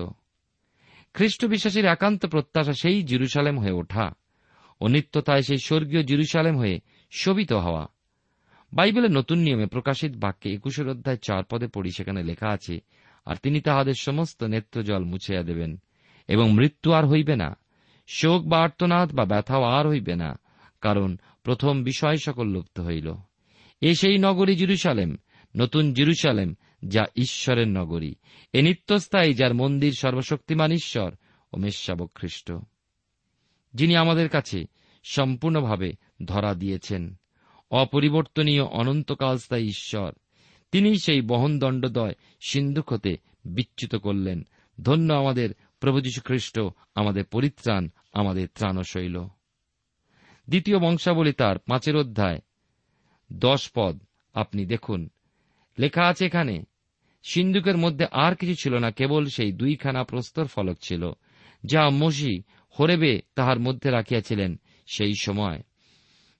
খ্রিস্ট 1.13 1.45
বিশ্বাসীর 1.45 1.85
একান্ত 1.85 2.25
প্রত্যাশা 2.25 2.73
সেই 2.73 3.03
জিরুসালেম 3.03 3.59
হয়ে 3.59 3.71
ওঠা 3.71 4.11
ও 4.81 4.87
নিত্যতায় 4.87 5.41
সেই 5.41 5.57
স্বর্গীয় 5.57 6.03
জিরুসালেম 6.03 6.57
হয়ে 6.57 6.79
শোভিত 7.11 7.53
হওয়া। 7.53 7.87
বাইবেলের 8.73 9.11
নতুন 9.11 9.37
নিয়মে 9.37 9.65
প্রকাশিত 9.65 10.11
বাক্যে 10.15 10.53
একুশের 10.53 10.89
অধ্যায় 10.89 11.17
চার 11.17 11.43
পদে 11.43 11.67
পড়ি, 11.67 11.91
সেখানে 11.91 12.23
লেখা 12.23 12.49
আছে, 12.49 12.79
আর 13.25 13.35
তিনি 13.35 13.61
তাহাদের 13.61 13.93
সমস্ত 13.93 14.43
নেত্রজল 14.43 15.03
মুছাইয়া 15.03 15.43
দেবেন, 15.43 15.77
এবং 16.27 16.51
মৃত্যু 16.51 16.91
আর 16.91 17.07
হইবে 17.07 17.35
না, 17.35 17.57
শোক 18.07 18.47
বা 18.47 18.59
আর্তনাদ 18.59 19.11
বা 19.11 19.25
ব্যথাও 19.25 19.63
আর 19.63 19.87
হইবে 19.87 20.15
না, 20.15 20.39
কারণ 20.81 21.17
প্রথম 21.43 21.83
বিষয় 21.83 22.17
সকল 22.17 22.47
লুপ্ত 22.47 22.79
হইল। 22.79 23.13
এ 23.81 23.95
সেই 23.95 24.17
নগরী 24.17 24.55
জিরুসালেম, 24.55 25.17
নতুন 25.57 25.93
জিরুসালেম, 25.93 26.55
যা 26.85 27.05
ঈশ্বরের 27.15 27.67
নগরী। 27.67 28.15
এ 28.53 28.61
নিত্যস্থায়ী 28.61 29.33
যার 29.33 29.53
মন্দির 29.53 29.91
সর্বশক্তিমান 29.91 30.71
ঈশ্বর 30.71 31.15
ও 31.53 31.57
মেষশাবক 31.57 32.11
খ্রিস্ট 32.15 32.53
যিনি 33.73 33.95
আমাদের 33.95 34.29
কাছে 34.29 34.65
সম্পূর্ণভাবে 35.03 35.93
ধরা 36.25 36.53
দিয়েছেন। 36.53 37.15
অপরিবর্তনীয় 37.71 38.63
অনন্তকাল 38.63 39.37
স্থায়ী 39.37 39.65
ঈশ্বর। 39.65 40.13
তিনি 40.71 40.99
সেই 40.99 41.21
বহন 41.21 41.59
দণ্ডদয় 41.59 42.13
সিন্ধুক 42.47 42.93
হতে 42.93 43.17
বিচ্যুত 43.45 43.95
করলেন। 43.95 44.47
ধন্য 44.81 45.13
আমাদের 45.13 45.49
প্রভু 45.79 46.01
খ্রিস্ট 46.25 46.59
আমাদের 46.95 47.25
পরিত্রাণ, 47.25 47.89
আমাদের 48.13 48.47
ত্রাণশৈল। 48.55 49.27
দ্বিতীয় 50.49 50.79
বংশাবলী 50.79 51.33
তার 51.33 51.59
পাঁচের 51.59 51.95
অধ্যায়, 51.95 52.41
দশ 53.33 53.71
পদ, 53.75 53.99
আপনি 54.33 54.65
দেখুন। 54.65 55.09
লেখা 55.79 56.07
আছে 56.07 56.25
এখানে, 56.25 56.63
সিন্ধুকের 57.23 57.77
মধ্যে 57.77 58.05
আর 58.11 58.35
কিছু 58.35 58.55
ছিল 58.55 58.77
না, 58.77 58.91
কেবল 58.91 59.25
সেই 59.25 59.51
দুইখানা 59.51 60.03
প্রস্তর 60.03 60.45
ফলক 60.45 60.77
ছিল, 60.81 61.11
যা 61.65 61.89
মসি 61.89 62.43
হরেবে 62.79 63.21
তাহার 63.35 63.59
মধ্যে 63.59 63.89
রাখিয়াছিলেন 63.89 64.59
সেই 64.95 65.13
সময়। 65.21 65.63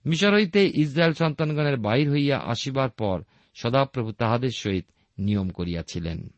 মিশর 0.06 0.34
হইতে 0.34 0.72
ইসরায়েল 0.76 1.14
সন্তানগণের 1.14 1.78
বাহির 1.78 2.12
হইয়া 2.12 2.38
আসিবার 2.40 2.90
পর 2.90 3.24
সদাপ্রভু 3.56 4.12
তাহাদের 4.12 4.50
সহিত 4.50 4.86
নিয়ম 5.18 5.50
করিয়াছিলেন। 5.50 6.34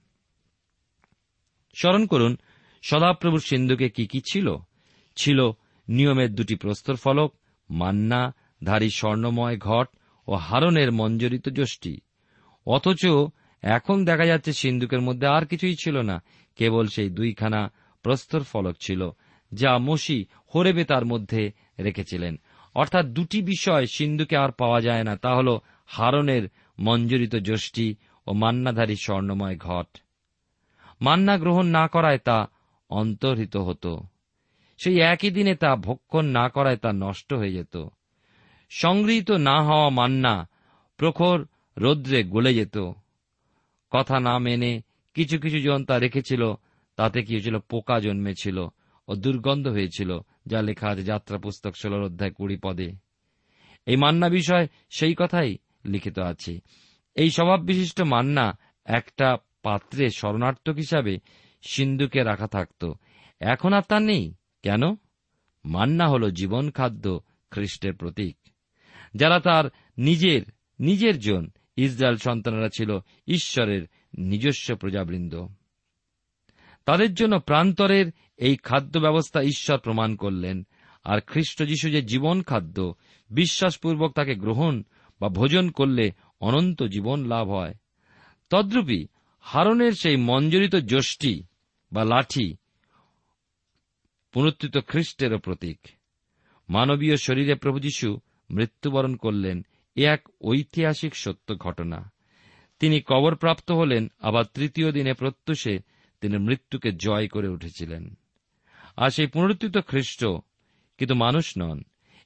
স্মরণ 1.75 2.05
করুন, 2.05 2.38
সদাপ্রভুর 2.82 3.39
সিন্ধুকে 3.39 3.89
কি 3.89 4.08
কি 4.08 4.22
ছিল? 4.32 4.55
ছিল 5.15 5.51
নিয়মের 5.88 6.36
দুটি 6.36 6.55
প্রস্তর 6.55 6.96
ফলক, 6.96 7.36
মান্না, 7.70 8.36
ধারী 8.63 8.89
স্বর্ণময় 8.89 9.58
ঘট 9.58 9.88
ও 10.27 10.34
হারনের 10.36 10.91
মঞ্জরিত 10.91 11.50
যষ্টি। 11.50 12.01
অথচ 12.65 13.05
এখন 13.62 14.05
দেখা 14.05 14.25
যাচ্ছে 14.25 14.53
সিন্ধুকের 14.53 15.01
মধ্যে 15.01 15.27
আর 15.27 15.46
কিছুই 15.46 15.75
ছিল 15.75 16.01
না, 16.01 16.24
কেবল 16.55 16.88
সেই 16.88 17.10
দুইখানা 17.10 17.74
প্রস্তর 18.03 18.43
ফলক 18.43 18.75
ছিল, 18.79 19.10
যা 19.53 19.77
মসি 19.77 20.25
হরেবে 20.55 20.86
তার 20.86 21.05
মধ্যে 21.05 21.51
রেখেছিলেন। 21.79 22.39
অর্থাৎ 22.75 23.06
দুটি 23.06 23.42
বিষয় 23.42 23.86
সিন্ধুকে 23.86 24.38
আর 24.38 24.51
পাওয়া 24.51 24.82
যায় 24.82 25.03
না, 25.03 25.15
তা 25.15 25.36
হল 25.36 25.60
হারনের 25.86 26.50
মঞ্জুরিত 26.80 27.36
যষ্টি 27.36 27.96
ও 28.27 28.34
মান্নাধারী 28.34 28.96
স্বর্ণময় 28.96 29.58
ঘট। 29.58 29.88
মান্না 31.01 31.38
গ্রহণ 31.38 31.65
না 31.65 31.88
করায় 31.88 32.18
তা 32.18 32.48
অন্তর্হিত 32.89 33.58
হতো। 33.58 34.00
সেই 34.77 35.00
একই 35.00 35.32
দিনে 35.32 35.56
তা 35.56 35.75
ভক্ষণ 35.75 36.25
না 36.25 36.50
করায় 36.50 36.77
তা 36.77 36.94
নষ্ট 36.94 37.34
হয়ে 37.34 37.53
যেত। 37.53 37.86
সংগৃহীত 38.70 39.32
না 39.32 39.63
হওয়া 39.63 39.89
মান্না 39.89 40.50
প্রখর 40.98 41.46
রৌদ্রে 41.77 42.24
গলে 42.24 42.53
যেত। 42.53 42.77
কথা 43.92 44.20
না 44.20 44.39
মেনে 44.39 44.82
কিছু 45.13 45.39
কিছু 45.39 45.60
জন 45.60 45.86
তা 45.86 46.00
রেখেছিল, 46.00 46.53
তাতে 46.96 47.24
কি 47.24 47.34
হয়েছিল? 47.34 47.60
পোকা 47.60 48.00
জন্মেছিল 48.00 48.68
ও 49.08 49.15
দুর্গন্ধ 49.15 49.68
হয়েছিল। 49.68 50.20
যা 50.46 50.62
লেখা 50.62 50.90
আছে 50.90 51.04
যাত্রা 51.04 51.38
পুস্তক 51.38 51.76
ষোলোর 51.76 52.04
অধ্যায় 52.04 52.32
কুড়ি 52.32 52.58
পদে। 52.58 52.92
এই 53.86 53.96
মান্না 53.96 54.30
বিষয় 54.30 54.67
সেই 54.89 55.15
কথাই 55.17 55.58
লিখিত 55.86 56.20
আছে। 56.20 56.60
এই 57.15 57.30
স্বভাব 57.30 57.62
বিশিষ্ট 57.62 58.02
মান্না 58.02 58.58
একটা 58.86 59.38
পাত্রে 59.63 60.10
শরণার্থক 60.10 60.74
হিসাবে 60.74 61.17
সিন্ধুকে 61.62 62.24
রাখা 62.24 62.48
থাকত। 62.48 62.91
এখন 63.39 63.74
আর 63.74 63.82
তা 63.82 64.00
নেই। 64.00 64.34
কেন? 64.63 64.82
মান্না 65.65 66.08
হল 66.08 66.32
জীবন 66.32 66.72
খাদ্য 66.72 67.20
খ্রিস্টের 67.52 67.94
প্রতীক। 67.94 68.38
যারা 69.15 69.39
তার 69.39 69.65
নিজের 69.98 70.41
নিজের 70.80 71.20
জন 71.20 71.50
ইসরায়েল 71.76 72.17
সন্তানরা 72.17 72.70
ছিল 72.70 73.00
ঈশ্বরের 73.28 73.88
নিজস্ব 74.17 74.76
প্রজাবৃন্দ। 74.76 75.48
তাদের 76.86 77.13
জন্য 77.13 77.39
প্রান্তরের 77.39 78.12
এই 78.38 78.56
খাদ্য 78.56 79.00
ব্যবস্থা 79.00 79.41
ঈশ্বর 79.41 79.78
প্রমাণ 79.78 80.15
করলেন। 80.15 80.65
আর 81.04 81.22
খ্রিস্ট 81.22 81.63
যিশু 81.63 81.89
যে 81.89 82.02
জীবন 82.02 82.41
খাদ্য, 82.41 82.96
বিশ্বাসপূর্বক 83.30 84.13
তাকে 84.13 84.36
গ্রহণ 84.36 84.84
বা 85.22 85.30
ভোজন 85.30 85.69
করলে 85.69 86.12
অনন্ত 86.39 86.84
জীবন 86.84 87.26
লাভ 87.26 87.50
হয়। 87.50 87.74
তদ্রূপী 88.50 89.06
হারনের 89.39 89.91
সেই 89.91 90.15
মঞ্জরিত 90.15 90.76
যষ্টি 90.76 91.43
বা 91.93 92.04
লাঠি 92.04 92.56
পুনরুত্থিত 94.32 94.78
খ্রিস্টেরও 94.78 95.38
প্রতীক। 95.38 95.88
মানবীয় 96.69 97.17
শরীরে 97.17 97.56
প্রভু 97.56 97.80
যীশু 97.80 98.19
মৃত্যুবরণ 98.50 99.15
করলেন, 99.15 99.65
এ 99.96 100.06
এক 100.06 100.30
ঐতিহাসিক 100.41 101.15
সত্য 101.15 101.58
ঘটনা। 101.58 102.12
তিনি 102.80 103.02
কবরপ্রাপ্ত 103.06 103.72
হলেন, 103.72 104.12
আবার 104.19 104.43
তৃতীয় 104.54 104.91
দিনে 104.91 105.13
প্রত্যুষে 105.13 105.80
তিনি 106.22 106.38
মৃত্যুকে 106.38 106.91
জয় 106.91 107.28
করে 107.28 107.48
উঠেছিলেন। 107.48 108.17
আর 108.95 109.10
সেই 109.10 109.27
পুনরুত্থিত 109.27 109.77
খ্রিস্ট 109.77 110.25
কিন্তু 110.97 111.15
মানুষ 111.15 111.53
নন। 111.58 111.84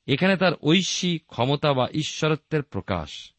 এখানে 0.07 0.37
তার 0.37 0.51
ঐশী 0.63 1.17
ক্ষমতা 1.17 1.73
বা 1.73 1.87
ঈশ্বরত্বের 1.93 2.63
প্রকাশ। 2.63 3.31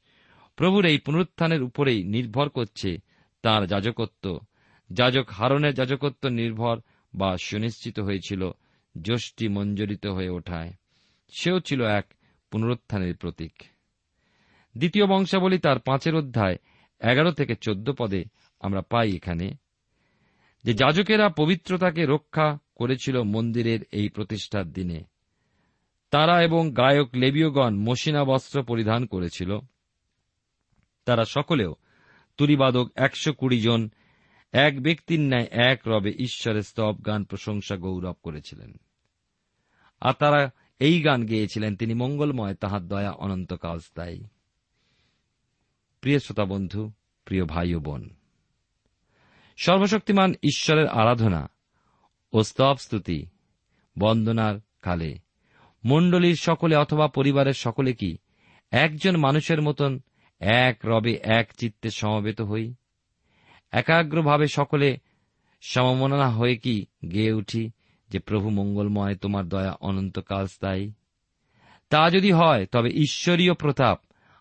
প্রভুর 0.57 0.85
এই 0.85 0.99
পুনরুত্থানের 0.99 1.63
উপরেই 1.63 2.05
নির্ভর 2.05 2.49
করছে 2.49 2.97
তার 3.43 3.67
যাজকত্ব। 3.67 4.41
যাজক 4.93 5.31
হারনের 5.31 5.75
যাজকত্ব 5.75 6.29
নির্ভর 6.29 6.81
বা 7.15 7.37
সুনিশ্চিত 7.37 8.01
হয়েছিল, 8.01 8.51
যষ্টি 9.03 9.49
মঞ্জরিত 9.49 10.07
হয়ে 10.07 10.29
ওঠায়। 10.29 10.73
সেও 11.31 11.61
ছিল 11.61 11.83
এক 11.83 12.07
পুনরুত্থানের 12.51 13.17
প্রতীক। 13.17 13.63
দ্বিতীয় 14.77 15.07
বংশাবলী 15.07 15.59
তার 15.59 15.79
পাঁচের 15.79 16.15
অধ্যায় 16.15 16.57
এগারো 17.01 17.33
থেকে 17.33 17.55
চোদ্দ 17.55 17.93
পদে 17.99 18.25
আমরা 18.61 18.83
পাই 18.83 19.17
এখানে। 19.17 19.51
যে 20.65 20.75
যাজকেরা 20.75 21.29
পবিত্রতাকে 21.29 22.07
রক্ষা 22.07 22.59
করেছিল 22.77 23.23
মন্দিরের 23.23 23.81
এই 23.93 24.09
প্রতিষ্ঠার 24.09 24.73
দিনে। 24.73 25.05
তারা 26.11 26.43
এবং 26.43 26.73
গায়ক 26.73 27.11
লেবীয়গণ 27.15 27.77
মসিনা 27.77 28.25
বস্ত্র 28.25 28.63
পরিধান 28.63 29.07
করেছিল। 29.07 29.59
তারা 31.05 31.25
সকলেও 31.25 31.75
তুরিবাদক 32.37 32.91
একশো 32.95 33.33
কুড়ি 33.33 33.61
জন, 33.61 33.91
এক 34.53 34.83
ব্যক্তির 34.83 35.21
ন্যায় 35.21 35.49
এক 35.51 35.81
রবে 35.87 36.11
ঈশ্বরের 36.11 36.63
স্তব 36.63 36.97
গান 37.07 37.25
প্রশংসা 37.25 37.77
গৌরব 37.77 38.17
করেছিলেন। 38.23 38.75
আর 40.01 40.13
তারা 40.13 40.51
এই 40.79 41.03
গান 41.03 41.27
গেয়েছিলেন, 41.27 41.77
তিনি 41.77 41.95
মঙ্গলময়, 41.95 42.55
তাহার 42.55 42.89
দয়া 42.89 43.11
অনন্তকাল 43.11 43.79
স্থায়ী। 43.79 44.25
প্রিয় 46.01 46.19
শ্রোতা 46.19 46.45
বন্ধু, 46.45 46.93
প্রিয় 47.25 47.45
ভাই 47.45 47.75
ও 47.75 47.81
বোন 47.81 48.11
সর্বশক্তিমান 49.59 50.35
ঈশ্বরের 50.43 50.89
আরাধনা 50.89 51.51
ও 52.33 52.43
স্তব 52.43 52.77
স্তুতি, 52.77 53.27
বন্দনার 53.99 54.61
কালে। 54.83 55.19
মণ্ডলীর 55.85 56.37
সকলে 56.37 56.77
অথবা 56.77 57.09
পরিবারের 57.09 57.53
সকলে 57.53 57.93
কি 57.93 58.19
একজন 58.71 59.17
মানুষের 59.17 59.63
মতন 59.63 60.01
এক 60.41 60.79
রবে 60.85 61.19
এক 61.23 61.53
চিত্তে 61.59 61.91
সমবেত 61.91 62.41
হই? 62.41 62.75
একাগ্রভাবে 63.71 64.49
সকলে 64.49 64.99
সমমনা 65.61 66.31
হয়ে 66.31 66.57
কি 66.57 66.87
গেয়ে 67.13 67.33
উঠি 67.33 67.71
যে 68.09 68.19
প্রভু 68.19 68.51
মঙ্গলময়, 68.51 69.15
তোমার 69.15 69.49
দয়া 69.49 69.73
অনন্তকাল 69.81 70.47
স্থায়ী? 70.47 70.93
তা 71.91 72.11
যদি 72.11 72.33
হয়, 72.33 72.67
তবে 72.67 72.91
ঈশ্বরীয় 72.91 73.55
প্রতাপ 73.55 74.01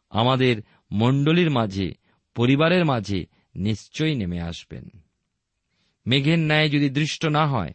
আমাদের 0.10 0.62
মণ্ডলীর 0.92 1.52
মাঝে, 1.52 1.92
পরিবারের 2.36 2.86
মাঝে 2.86 3.26
নিশ্চয়ই 3.56 4.16
নেমে 4.16 4.42
আসবেন। 4.42 4.90
মেঘের 6.08 6.40
ন্যায় 6.40 6.70
যদি 6.70 6.90
দৃষ্ট 6.90 7.26
না 7.26 7.48
হয়, 7.48 7.74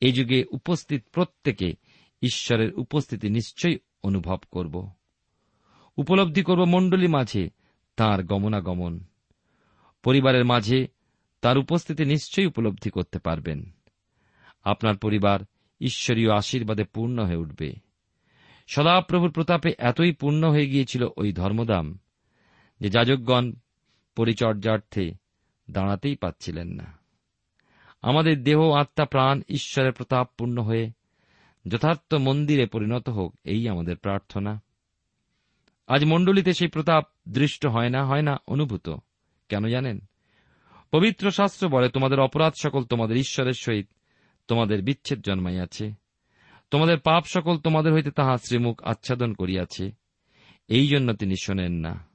এ 0.00 0.12
যুগে 0.12 0.44
উপস্থিত 0.50 1.04
প্রত্যেকে 1.12 1.74
ঈশ্বরের 2.22 2.74
উপস্থিতি 2.74 3.30
নিশ্চয়ই 3.30 3.78
অনুভব 4.02 4.38
করব। 4.50 4.90
উপলব্ধি 5.96 6.42
করব 6.42 6.64
মণ্ডলী 6.64 7.06
মাঝে 7.06 7.50
তার 7.96 8.24
গমনাগমন। 8.24 9.00
পরিবারের 10.02 10.44
মাঝে 10.44 10.86
তার 11.40 11.58
উপস্থিতি 11.58 12.04
নিশ্চয়ই 12.04 12.46
উপলব্ধি 12.46 12.90
করতে 12.90 13.18
পারবেন। 13.18 13.70
আপনার 14.64 14.96
পরিবার 14.96 15.40
ঈশ্বরীয় 15.80 16.32
আশীর্বাদে 16.34 16.84
পূর্ণ 16.84 17.24
হয়ে 17.24 17.36
উঠবে। 17.36 17.72
সদাপ্রভুর 18.66 19.32
প্রতাপে 19.32 19.74
এতই 19.78 20.12
পূর্ণ 20.12 20.50
হয়ে 20.50 20.66
গিয়েছিল 20.66 21.06
ওই 21.16 21.32
ধর্মদাম 21.32 21.98
যে 22.80 22.90
যাজকগণ 22.90 23.52
পরিচর্যার্থে 24.16 25.14
দাঁড়াতেই 25.70 26.16
পাচ্ছিলেন 26.16 26.68
না। 26.68 27.01
আমাদের 28.02 28.44
দেহ, 28.44 28.72
আত্মা, 28.72 29.04
প্রাণ 29.04 29.42
ঈশ্বরের 29.48 29.92
প্রতাপ 29.92 30.30
পূর্ণ 30.38 30.62
হয়ে 30.62 30.90
যথার্থ 31.68 32.14
মন্দিরে 32.14 32.66
পরিণত 32.66 33.08
হোক, 33.08 33.34
এই 33.44 33.68
আমাদের 33.68 33.96
প্রার্থনা। 33.96 34.62
আজ 35.86 36.04
মণ্ডলীতে 36.04 36.52
সেই 36.52 36.68
প্রতাপ 36.68 37.04
দৃষ্ট 37.28 37.66
হয় 37.66 37.88
না 37.88 38.04
হয় 38.04 38.22
না, 38.22 38.36
অনুভূত। 38.46 38.88
কেন 39.48 39.66
জানেন? 39.66 40.00
পবিত্র 40.90 41.30
শাস্ত্র 41.30 41.68
বলে, 41.68 41.88
তোমাদের 41.88 42.20
অপরাধ 42.20 42.52
সকল 42.62 42.84
তোমাদের 42.84 43.16
ঈশ্বরের 43.16 43.52
সহিত 43.52 43.88
তোমাদের 44.48 44.82
বিচ্ছেদ 44.82 45.22
জন্মাইয়াছে। 45.22 45.92
তোমাদের 46.70 46.98
পাপ 46.98 47.24
সকল 47.26 47.58
তোমাদের 47.58 47.92
হইতে 47.92 48.10
তাহা 48.10 48.36
শ্রীমুখ 48.36 48.82
আচ্ছাদন 48.82 49.32
করিয়াছে। 49.32 49.92
এই 50.68 50.88
জন্য 50.88 51.12
তিনি 51.12 51.34
শোনেন 51.42 51.72
না। 51.72 52.06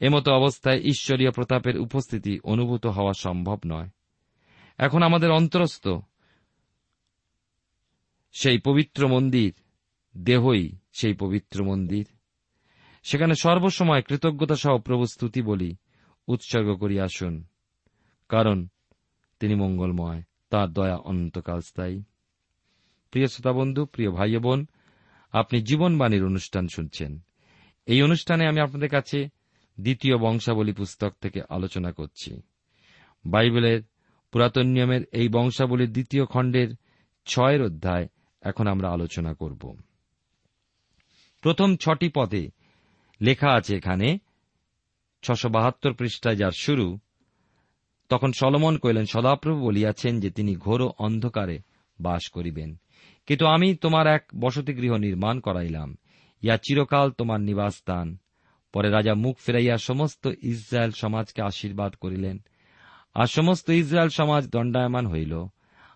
এমতো 0.00 0.32
অবস্থায় 0.32 0.78
ঈশ্বরীয় 0.78 1.30
প্রতাপের 1.30 1.78
উপস্থিতি 1.78 2.40
অনুভূত 2.44 2.86
হওয়া 2.86 3.12
সম্ভব 3.12 3.58
নয়। 3.66 3.88
এখন 4.82 5.02
আমাদের 5.02 5.30
অন্তরস্থ। 5.30 5.88
সেই 8.32 8.58
পবিত্র 8.58 9.08
মন্দির, 9.08 9.52
দেহই 10.16 10.76
সেই 10.92 11.14
পবিত্র 11.14 11.64
মন্দির। 11.64 12.06
সেখানে 13.02 13.34
সর্বসময় 13.34 14.02
কৃতজ্ঞতা 14.02 14.56
সহ 14.56 14.78
প্রভু 14.78 15.06
স্তুতি 15.06 15.42
বলি 15.42 15.76
উৎসর্গ 16.28 16.74
করি 16.74 17.00
আসুন, 17.00 17.44
কারণ 18.28 18.66
তিনি 19.40 19.54
মঙ্গলময়, 19.54 20.22
তার 20.50 20.68
দয়া 20.72 20.96
অনন্তকাল 20.96 21.60
স্থায়ী। 21.60 22.02
প্রিয় 23.10 23.26
শ্রোতা 23.26 23.52
বন্ধু, 23.52 23.86
প্রিয় 23.86 24.10
ভাই 24.10 24.36
বোন, 24.36 24.66
আপনি 25.32 25.62
জীবনবাণীর 25.62 26.24
অনুষ্ঠান 26.24 26.68
শুনছেন। 26.74 27.20
এই 27.86 28.02
অনুষ্ঠানে 28.02 28.48
আমি 28.48 28.60
আপনাদের 28.60 28.88
কাছে 28.88 29.28
দ্বিতীয় 29.80 30.16
বংশাবলী 30.18 30.72
পুস্তক 30.72 31.12
থেকে 31.20 31.40
আলোচনা 31.48 31.92
করছি। 31.92 32.42
বাইবেলের 33.24 33.82
পুরাতন 34.32 34.66
নিয়মের 34.66 35.00
এই 35.12 35.28
বংশাবলীর 35.28 35.92
দ্বিতীয় 35.92 36.26
খণ্ডের 36.26 36.68
ছয়ের 37.26 37.62
অধ্যায় 37.62 38.08
এখন 38.42 38.66
আমরা 38.66 38.90
আলোচনা 38.90 39.34
করব। 39.34 39.76
প্রথম 41.40 41.76
ছটি 41.76 42.08
পদে 42.08 42.50
লেখা 43.20 43.50
আছে 43.50 43.76
এখানে, 43.76 44.18
ছশো 45.22 45.48
বাহাত্তর 45.48 45.92
পৃষ্ঠায় 45.92 46.36
যার 46.36 46.50
শুরু, 46.50 46.98
তখন 48.08 48.32
সলমন 48.32 48.78
কইলেন 48.78 49.04
সদাপ্রভু 49.06 49.60
বলিয়াছেন 49.60 50.20
যে 50.20 50.30
তিনি 50.30 50.56
ঘোর 50.56 50.82
অন্ধকারে 50.98 51.58
বাস 52.00 52.30
করিবেন। 52.32 52.76
কিন্তু 53.26 53.46
আমি 53.46 53.74
তোমার 53.74 54.06
এক 54.06 54.26
বসতিগৃহ 54.40 54.96
নির্মাণ 54.96 55.40
করাইলাম 55.40 55.96
ইয়া 56.42 56.56
চিরকাল 56.56 57.10
তোমার 57.10 57.40
নিবাসস্থান। 57.40 58.16
পরে 58.72 58.90
রাজা 58.90 59.14
মুখ 59.14 59.38
ফেরাইয়া 59.38 59.78
সমস্ত 59.78 60.26
ইসরায়েল 60.42 60.90
সমাজকে 60.90 61.42
আশীর্বাদ 61.42 61.94
করিলেন। 61.94 62.44
আর 63.14 63.26
সমস্ত 63.26 63.68
ইসরায়েল 63.68 64.08
সমাজ 64.08 64.48
দণ্ডায়মান 64.48 65.06
হইল। 65.06 65.46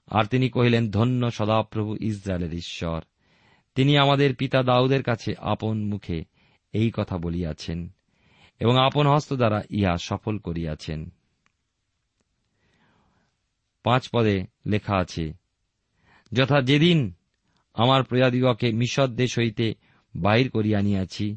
আর 0.07 0.25
তিনি 0.25 0.49
কহিলেন, 0.49 0.91
ধন্য 0.91 1.31
সদাপ্রভু 1.31 1.97
ইসরায়েলের 2.01 2.55
ঈশ্বর। 2.55 3.01
তিনি 3.75 3.99
আমাদের 3.99 4.35
পিতা 4.35 4.63
দাউদের 4.63 5.03
কাছে 5.03 5.35
আপন 5.39 5.85
মুখে 5.85 6.25
এই 6.73 6.91
কথা 6.95 7.19
বলিয়াছেন 7.19 7.95
এবং 8.61 8.87
আপন 8.87 9.07
হস্ত 9.07 9.33
দ্বারা 9.33 9.63
ইহা 9.71 9.97
সফল 9.97 10.39
করিয়াছেন। 10.39 11.11
পাঁচ 13.83 14.09
পদে 14.13 14.45
লেখা 14.67 14.97
আছে, 14.97 15.33
যথা 16.33 16.61
যেদিন 16.61 17.13
আমার 17.75 18.05
প্রজাদিগকে 18.05 18.73
মিশর 18.73 19.07
দেশ 19.07 19.39
হইতে 19.39 19.75
বাহির 20.17 20.51
করিয়া 20.51 20.79
আনিয়াছি, 20.79 21.37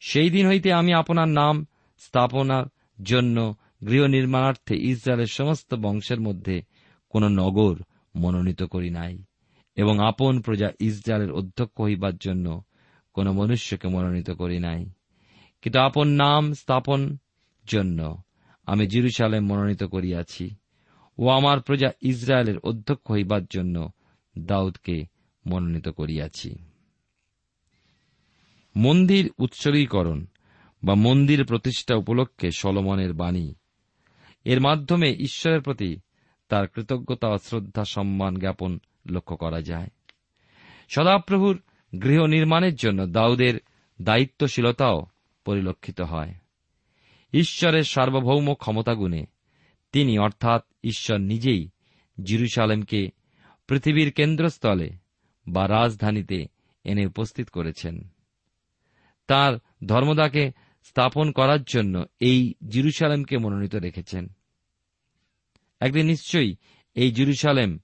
সেই 0.00 0.30
দিন 0.30 0.48
হইতে 0.48 0.72
আমি 0.72 0.92
আপনার 0.92 1.28
নাম 1.28 1.66
স্থাপনার 1.98 2.64
জন্য 3.02 3.54
গৃহ 3.82 4.02
নির্মাণার্থে 4.06 4.74
ইসরায়েলের 4.76 5.26
সমস্ত 5.26 5.74
বংশের 5.74 6.20
মধ্যে 6.20 6.62
কোন 7.10 7.22
নগর 7.28 7.76
মনোনীত 8.14 8.62
করি 8.62 8.90
নাই, 8.90 9.14
এবং 9.76 9.94
আপন 10.00 10.40
প্রজা 10.40 10.68
ইসরায়েলের 10.80 11.32
অধ্যক্ষ 11.32 11.80
হইবার 11.80 12.16
জন্য 12.16 12.62
কোন 13.14 13.26
মনুষ্যকে 13.30 13.88
মনোনীত 13.88 14.30
করি 14.30 14.58
নাই। 14.58 14.90
কিন্তু 15.62 15.78
আপন 15.78 16.08
নাম 16.08 16.52
স্থাপন 16.52 17.00
জন্য 17.64 18.22
আমি 18.66 18.86
জিরুসালেম 18.86 19.46
মনোনীত 19.46 19.82
করিয়াছি, 19.84 20.50
ও 21.18 21.28
আমার 21.28 21.60
প্রজা 21.60 21.90
ইসরায়েলের 22.00 22.58
অধ্যক্ষ 22.58 23.06
হইবার 23.10 23.44
জন্য 23.46 23.76
দাউদকে 24.38 24.96
মনোনীত 25.46 25.88
করিয়াছি। 25.88 26.50
মন্দির 28.76 29.24
উৎসর্গীকরণ 29.38 30.26
বা 30.82 30.94
মন্দির 30.94 31.40
প্রতিষ্ঠা 31.44 31.94
উপলক্ষে 31.94 32.48
সলমনের 32.50 33.12
বাণী 33.12 33.54
এর 34.48 34.60
মাধ্যমে 34.60 35.12
ঈশ্বরের 35.12 35.60
প্রতি 35.60 35.98
তার 36.48 36.68
কৃতজ্ঞতা 36.68 37.38
শ্রদ্ধা 37.38 37.84
সম্মান 37.84 38.36
জ্ঞাপন 38.36 38.78
লক্ষ্য 39.10 39.36
করা 39.36 39.62
যায়। 39.62 39.88
সদাপ্রভুর 40.88 41.62
গৃহ 42.02 42.26
নির্মাণের 42.26 42.74
জন্য 42.74 43.06
দাউদের 43.06 43.60
দায়িত্বশীলতাও 44.02 45.06
পরিলক্ষিত 45.44 46.00
হয়। 46.00 46.34
ঈশ্বরের 47.32 47.82
সার্বভৌম 47.82 48.54
ক্ষমতাগুণে 48.54 49.26
তিনি 49.92 50.18
অর্থাৎ 50.18 50.62
ঈশ্বর 50.84 51.18
নিজেই 51.18 51.68
জিরুসালেমকে 52.24 53.10
পৃথিবীর 53.66 54.12
কেন্দ্রস্থলে 54.12 54.90
বা 55.48 55.68
রাজধানীতে 55.68 56.46
এনে 56.84 57.06
উপস্থিত 57.06 57.48
করেছেন। 57.48 58.08
তার 59.26 59.58
ধর্মদাকে 59.86 60.52
স্থাপন 60.84 61.32
করার 61.32 61.62
জন্য 61.62 62.04
এই 62.20 62.54
জিরুসালেমকে 62.68 63.38
মনোনীত 63.38 63.74
রেখেছেন। 63.74 64.28
একদিন 65.80 66.06
নিশ্চয়ই 66.06 66.56
এই 66.94 67.12
জিরুসালেম 67.12 67.78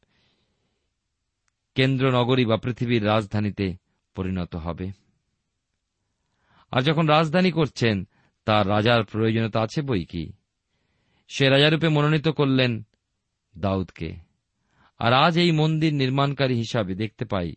কেন্দ্র, 1.74 2.10
নগরী 2.10 2.44
বা 2.44 2.56
পৃথিবীর 2.56 3.06
রাজধানীতে 3.06 3.74
পরিণত 4.14 4.56
হবে। 4.56 4.90
আর 6.70 6.82
যখন 6.82 7.06
রাজধানী 7.06 7.50
করছেন, 7.50 8.08
তার 8.44 8.68
রাজার 8.68 9.04
প্রয়োজনীয়তা 9.04 9.60
আছে 9.60 9.82
বই 9.82 10.04
কি? 10.04 10.32
সে 11.28 11.48
রাজারূপে 11.48 11.88
মনোনীত 11.88 12.28
করলেন 12.28 12.86
দাউদকে। 13.58 14.14
আর 14.98 15.12
আজ 15.12 15.38
এই 15.38 15.52
মন্দির 15.52 15.94
নির্মাণকারী 15.94 16.54
হিসাবে 16.54 16.94
দেখতে 16.94 17.24
পাই 17.24 17.52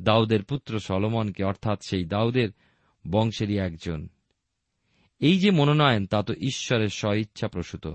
দাউদের 0.00 0.44
পুত্র 0.44 0.80
সলমনকে, 0.80 1.44
অর্থাৎ 1.44 1.82
সেই 1.82 2.04
দাউদের 2.04 2.48
বংশেরই 3.10 3.58
একজন। 3.58 4.08
এই 5.18 5.38
যে 5.38 5.50
মনোনয়ন, 5.50 6.06
তা 6.06 6.22
তো 6.22 6.34
ঈশ্বরের 6.34 6.88
স্বইচ্ছা 6.88 7.48
প্রসূত 7.48 7.86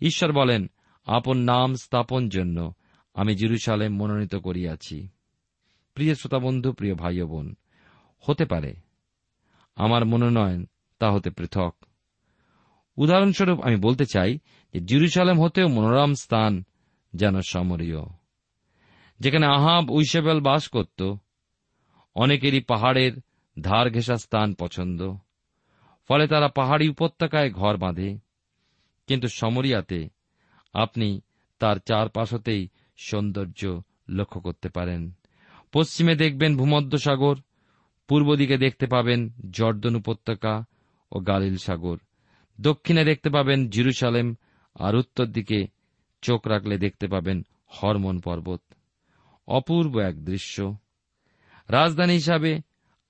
ঈশ্বর 0.00 0.32
বলেন, 0.32 0.70
আপন 1.06 1.36
নাম 1.38 1.74
স্থাপন 1.74 2.28
জন্য 2.28 2.72
আমি 3.14 3.34
জিরুসালেম 3.34 3.96
মনোনীত 3.96 4.34
করিয়াছি। 4.36 5.08
প্রিয় 5.94 6.14
শ্রোতাবন্ধু 6.14 6.72
প্রিয় 6.72 6.94
ভাই 6.94 7.22
বোন, 7.22 7.54
হতে 8.20 8.44
পারে, 8.44 8.74
আমার 9.76 10.04
মনোনয়ন 10.04 10.66
তা 10.98 11.10
হতে 11.10 11.30
পৃথক। 11.30 11.74
উদাহরণস্বরূপ 12.96 13.60
আমি 13.60 13.76
বলতে 13.76 14.04
চাই 14.06 14.38
যে 14.74 14.80
জিরুসালেম 14.80 15.42
হতেও 15.42 15.68
মনোরম 15.68 16.14
স্থান 16.14 16.64
যেন 17.14 17.40
সমরীয়, 17.40 18.02
যেখানে 19.20 19.46
আহাব 19.46 19.90
উইসেবেল 19.90 20.40
বাস 20.40 20.68
করত। 20.68 21.14
অনেকেরই 22.14 22.60
পাহাড়ের 22.60 23.12
ধার 23.56 23.90
ঘেঁষা 23.90 24.16
স্থান 24.16 24.54
পছন্দ, 24.54 25.00
ফলে 26.08 26.24
তারা 26.28 26.48
পাহাড়ি 26.48 26.88
উপত্যকায় 26.88 27.50
ঘর 27.50 27.76
বাঁধে। 27.76 28.29
কিন্তু 29.10 29.28
সমরিয়াতে 29.28 30.08
আপনি 30.74 31.20
তার 31.58 31.76
চারপাশতেই 31.76 32.68
সৌন্দর্য 32.96 33.80
লক্ষ্য 34.08 34.40
করতে 34.40 34.68
পারেন। 34.68 35.12
পশ্চিমে 35.72 36.14
দেখবেন 36.14 36.56
ভূমধ্যসাগর, 36.56 37.36
পূর্ব 38.08 38.36
দিকে 38.36 38.58
দেখতে 38.58 38.86
পাবেন 38.86 39.32
জর্দন 39.50 39.94
উপত্যকা 39.94 40.64
ও 41.12 41.20
গালিল 41.20 41.56
সাগর। 41.56 41.98
দক্ষিণে 42.60 43.04
দেখতে 43.04 43.30
পাবেন 43.30 43.68
জিরুসালেম 43.68 44.36
আর 44.74 44.94
উত্তর 44.94 45.26
দিকে 45.26 45.66
চোখ 46.22 46.46
রাখলে 46.46 46.78
দেখতে 46.78 47.08
পাবেন 47.08 47.46
হরমোন 47.68 48.20
পর্বত। 48.20 48.62
অপূর্ব 49.46 49.98
এক 49.98 50.24
দৃশ্য। 50.24 50.76
রাজধানী 51.68 52.12
হিসাবে 52.12 52.60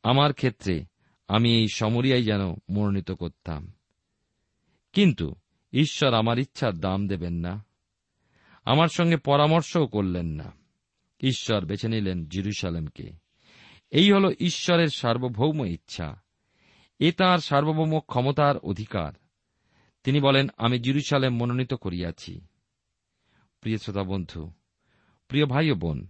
আমার 0.02 0.32
ক্ষেত্রে 0.32 0.84
আমি 1.28 1.56
এই 1.56 1.66
সমরিয়াই 1.74 2.24
যেন 2.24 2.40
মনোনীত 2.70 3.10
করতাম। 3.10 3.72
কিন্তু 4.92 5.34
ঈশ্বর 5.72 6.14
আমার 6.14 6.38
ইচ্ছার 6.38 6.78
দাম 6.78 7.08
দেবেন 7.08 7.34
না। 7.34 7.64
আমার 8.64 8.88
সঙ্গে 8.88 9.16
পরামর্শও 9.16 9.86
করলেন 9.86 10.26
না। 10.26 10.52
ঈশ্বর 11.20 11.64
বেছে 11.64 11.88
নিলেন 11.88 12.26
জিরুসালেমকে। 12.26 13.10
এই 13.90 14.12
হল 14.12 14.34
ঈশ্বরের 14.40 14.88
সার্বভৌম 14.88 15.66
ইচ্ছা। 15.66 16.22
এ 16.98 17.12
তাঁর 17.12 17.40
সার্বভৌম 17.40 18.00
ক্ষমতার 18.00 18.56
অধিকার। 18.56 19.12
তিনি 20.04 20.20
বলেন, 20.20 20.48
আমি 20.56 20.78
জিরুসালেম 20.78 21.36
মনোনীত 21.36 21.74
করিয়াছি। 21.74 22.40
প্রিয় 23.60 23.78
শ্রোতা 23.78 24.02
বন্ধু, 24.02 24.52
প্রিয় 25.28 25.46
ভাই 25.46 25.70
ও 25.70 25.74
বোন, 25.74 26.06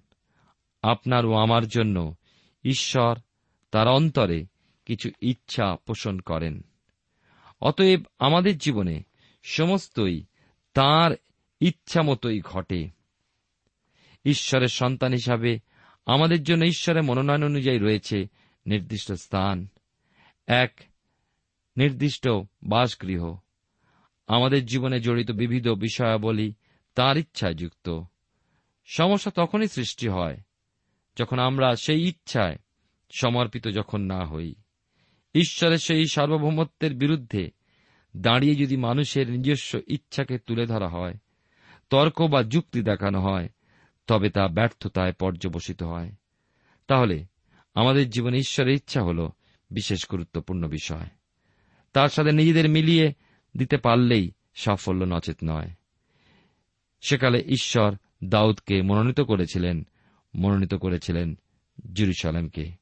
আপনার 0.83 1.27
ও 1.27 1.35
আমার 1.35 1.66
জন্য 1.66 2.14
ঈশ্বর 2.64 3.18
তার 3.70 3.88
অন্তরে 3.88 4.46
কিছু 4.87 5.11
ইচ্ছা 5.20 5.77
পোষণ 5.87 6.18
করেন। 6.18 6.62
অতএব 7.61 8.03
আমাদের 8.18 8.59
জীবনে 8.59 9.03
সমস্তই 9.42 10.24
তার 10.74 11.11
ইচ্ছা 11.61 12.03
মতোই 12.03 12.40
ঘটে। 12.40 12.88
ঈশ্বরের 14.24 14.68
সন্তান 14.68 15.12
হিসাবে 15.12 15.59
আমাদের 16.07 16.42
জন্য 16.42 16.64
ঈশ্বরের 16.64 17.03
মনোনয়ন 17.03 17.44
অনুযায়ী 17.44 17.79
রয়েছে 17.79 18.29
নির্দিষ্ট 18.66 19.12
স্থান। 19.12 19.68
এক 20.46 20.81
নির্দিষ্ট 21.76 22.29
বাসগৃহ। 22.62 23.37
আমাদের 24.26 24.66
জীবনে 24.66 25.00
জড়িত 25.00 25.31
বিবিধ 25.31 25.68
বিষয়াবলী 25.68 26.55
তার 26.94 27.16
ইচ্ছায় 27.16 27.55
যুক্ত। 27.55 28.00
সমস্যা 28.85 29.33
তখনই 29.35 29.68
সৃষ্টি 29.68 30.09
হয় 30.09 30.40
যখন 31.16 31.38
আমরা 31.38 31.76
সেই 31.76 32.09
ইচ্ছায় 32.09 32.59
সমর্পিত 33.18 33.68
যখন 33.68 34.00
না 34.00 34.26
হই। 34.26 34.55
ঈশ্বরের 35.35 35.79
সেই 35.79 36.07
সার্বভৌমত্বের 36.07 36.94
বিরুদ্ধে 36.94 37.50
দাঁড়িয়ে 38.16 38.55
যদি 38.55 38.77
মানুষের 38.77 39.31
নিজস্ব 39.31 39.81
ইচ্ছাকে 39.87 40.38
তুলে 40.38 40.66
ধরা 40.66 40.88
হয়, 40.88 41.14
তর্ক 41.90 42.23
বা 42.23 42.42
যুক্তি 42.42 42.83
দেখানো 42.83 43.20
হয়, 43.20 43.49
তবে 44.07 44.31
তা 44.31 44.49
ব্যর্থতায় 44.49 45.12
পর্যবসিত 45.12 45.83
হয়। 45.83 46.12
তাহলে 46.87 47.25
আমাদের 47.75 48.11
জীবনে 48.11 48.38
ঈশ্বরের 48.38 48.75
ইচ্ছা 48.75 49.03
হল 49.03 49.31
বিশেষ 49.70 50.07
গুরুত্বপূর্ণ 50.11 50.68
বিষয়। 50.68 51.07
তার 51.92 52.09
সাথে 52.09 52.33
নিজেদের 52.33 52.68
মিলিয়ে 52.68 53.12
দিতে 53.57 53.77
পারলেই 53.77 54.33
সাফল্য 54.55 55.05
নচেত 55.05 55.37
নয়। 55.44 55.70
সেকালে 57.01 57.44
ঈশ্বর 57.46 57.96
দাউদকে 58.25 58.83
মনোনীত 58.83 59.20
করেছিলেন 59.20 59.87
মনোনীত 60.35 60.75
করেছিলেন 60.75 61.38
জেরুসালেমকে। 61.92 62.73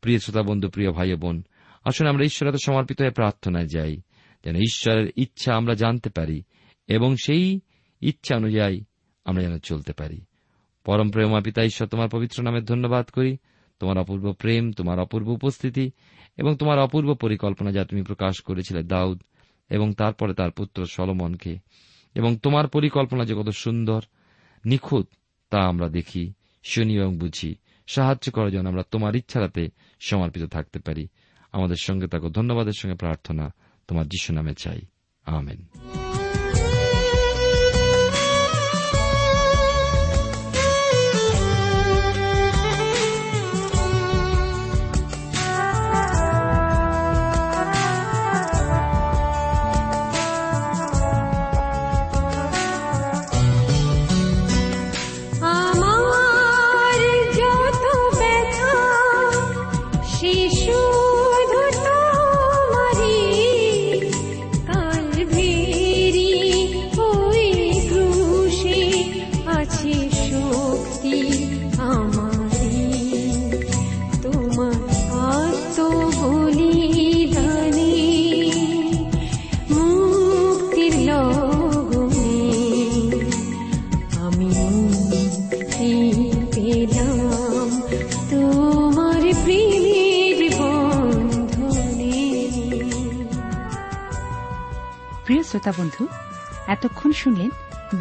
প্রিয় 0.00 0.18
শ্রোতা 0.18 0.42
বন্ধু 0.42 0.68
প্রিয় 0.68 0.92
ভাই 0.92 1.14
বোন, 1.14 1.42
আসুন 1.84 2.06
আমরা 2.06 2.24
ঈশ্বরতে 2.24 2.58
সমর্পিত 2.64 3.00
হয়ে 3.00 3.10
প্রার্থনায় 3.10 3.66
যাই। 3.66 4.00
যেন 4.44 4.56
ঈশ্বরের 4.56 5.12
ইচ্ছা 5.16 5.54
আমরা 5.54 5.74
জানতে 5.74 6.10
পারি 6.10 6.42
এবং 6.86 7.16
সেই 7.16 7.60
ইচ্ছা 8.00 8.36
অনুযায়ী 8.36 8.84
আমরা 9.24 9.42
যেন 9.42 9.58
চলতে 9.58 9.92
পারি। 9.92 10.20
পরম 10.84 11.10
প্রেমা 11.10 11.40
পিতা, 11.40 11.64
ঈশ্বর, 11.64 11.88
তোমার 11.88 12.08
পবিত্র 12.08 12.42
নামে 12.42 12.60
ধন্যবাদ 12.60 13.08
করি। 13.08 13.36
তোমার 13.78 13.98
অপূর্ব 13.98 14.32
প্রেম, 14.32 14.72
তোমার 14.72 14.98
অপূর্ব 14.98 15.28
উপস্থিতি 15.28 15.90
এবং 16.36 16.56
তোমার 16.56 16.78
অপূর্ব 16.78 17.14
পরিকল্পনা 17.14 17.72
যা 17.72 17.84
তুমি 17.84 18.02
প্রকাশ 18.02 18.40
করেছিলে 18.40 18.82
দাউদ 18.82 19.22
এবং 19.70 19.92
তারপরে 19.92 20.34
তার 20.34 20.50
পুত্র 20.50 20.86
সলমনকে 20.86 21.58
এবং 22.14 22.36
তোমার 22.36 22.68
পরিকল্পনা 22.68 23.24
যে 23.24 23.34
কত 23.34 23.48
সুন্দর, 23.48 24.00
নিখুঁত, 24.64 25.08
তা 25.50 25.60
আমরা 25.60 25.88
দেখি, 25.88 26.32
শুনি 26.62 26.96
এবং 26.96 27.18
বুঝি। 27.18 27.54
সাহায্য 27.86 28.32
করার 28.32 28.52
জন্য 28.52 28.68
আমরা 28.68 28.82
তোমার 28.90 29.16
ইচ্ছারাতে 29.16 29.68
সমর্পিত 30.00 30.42
থাকতে 30.42 30.78
পারি। 30.78 31.08
আমাদের 31.52 31.76
সঙ্গে 31.80 32.06
তাকে 32.06 32.28
ধন্যবাদের 32.28 32.72
সঙ্গে 32.78 32.94
প্রার্থনা। 32.94 33.54
তোমার 33.92 34.08
যিশু 34.08 34.32
নামে 34.32 34.54
চাই। 34.54 34.80
আমেন। 35.24 36.01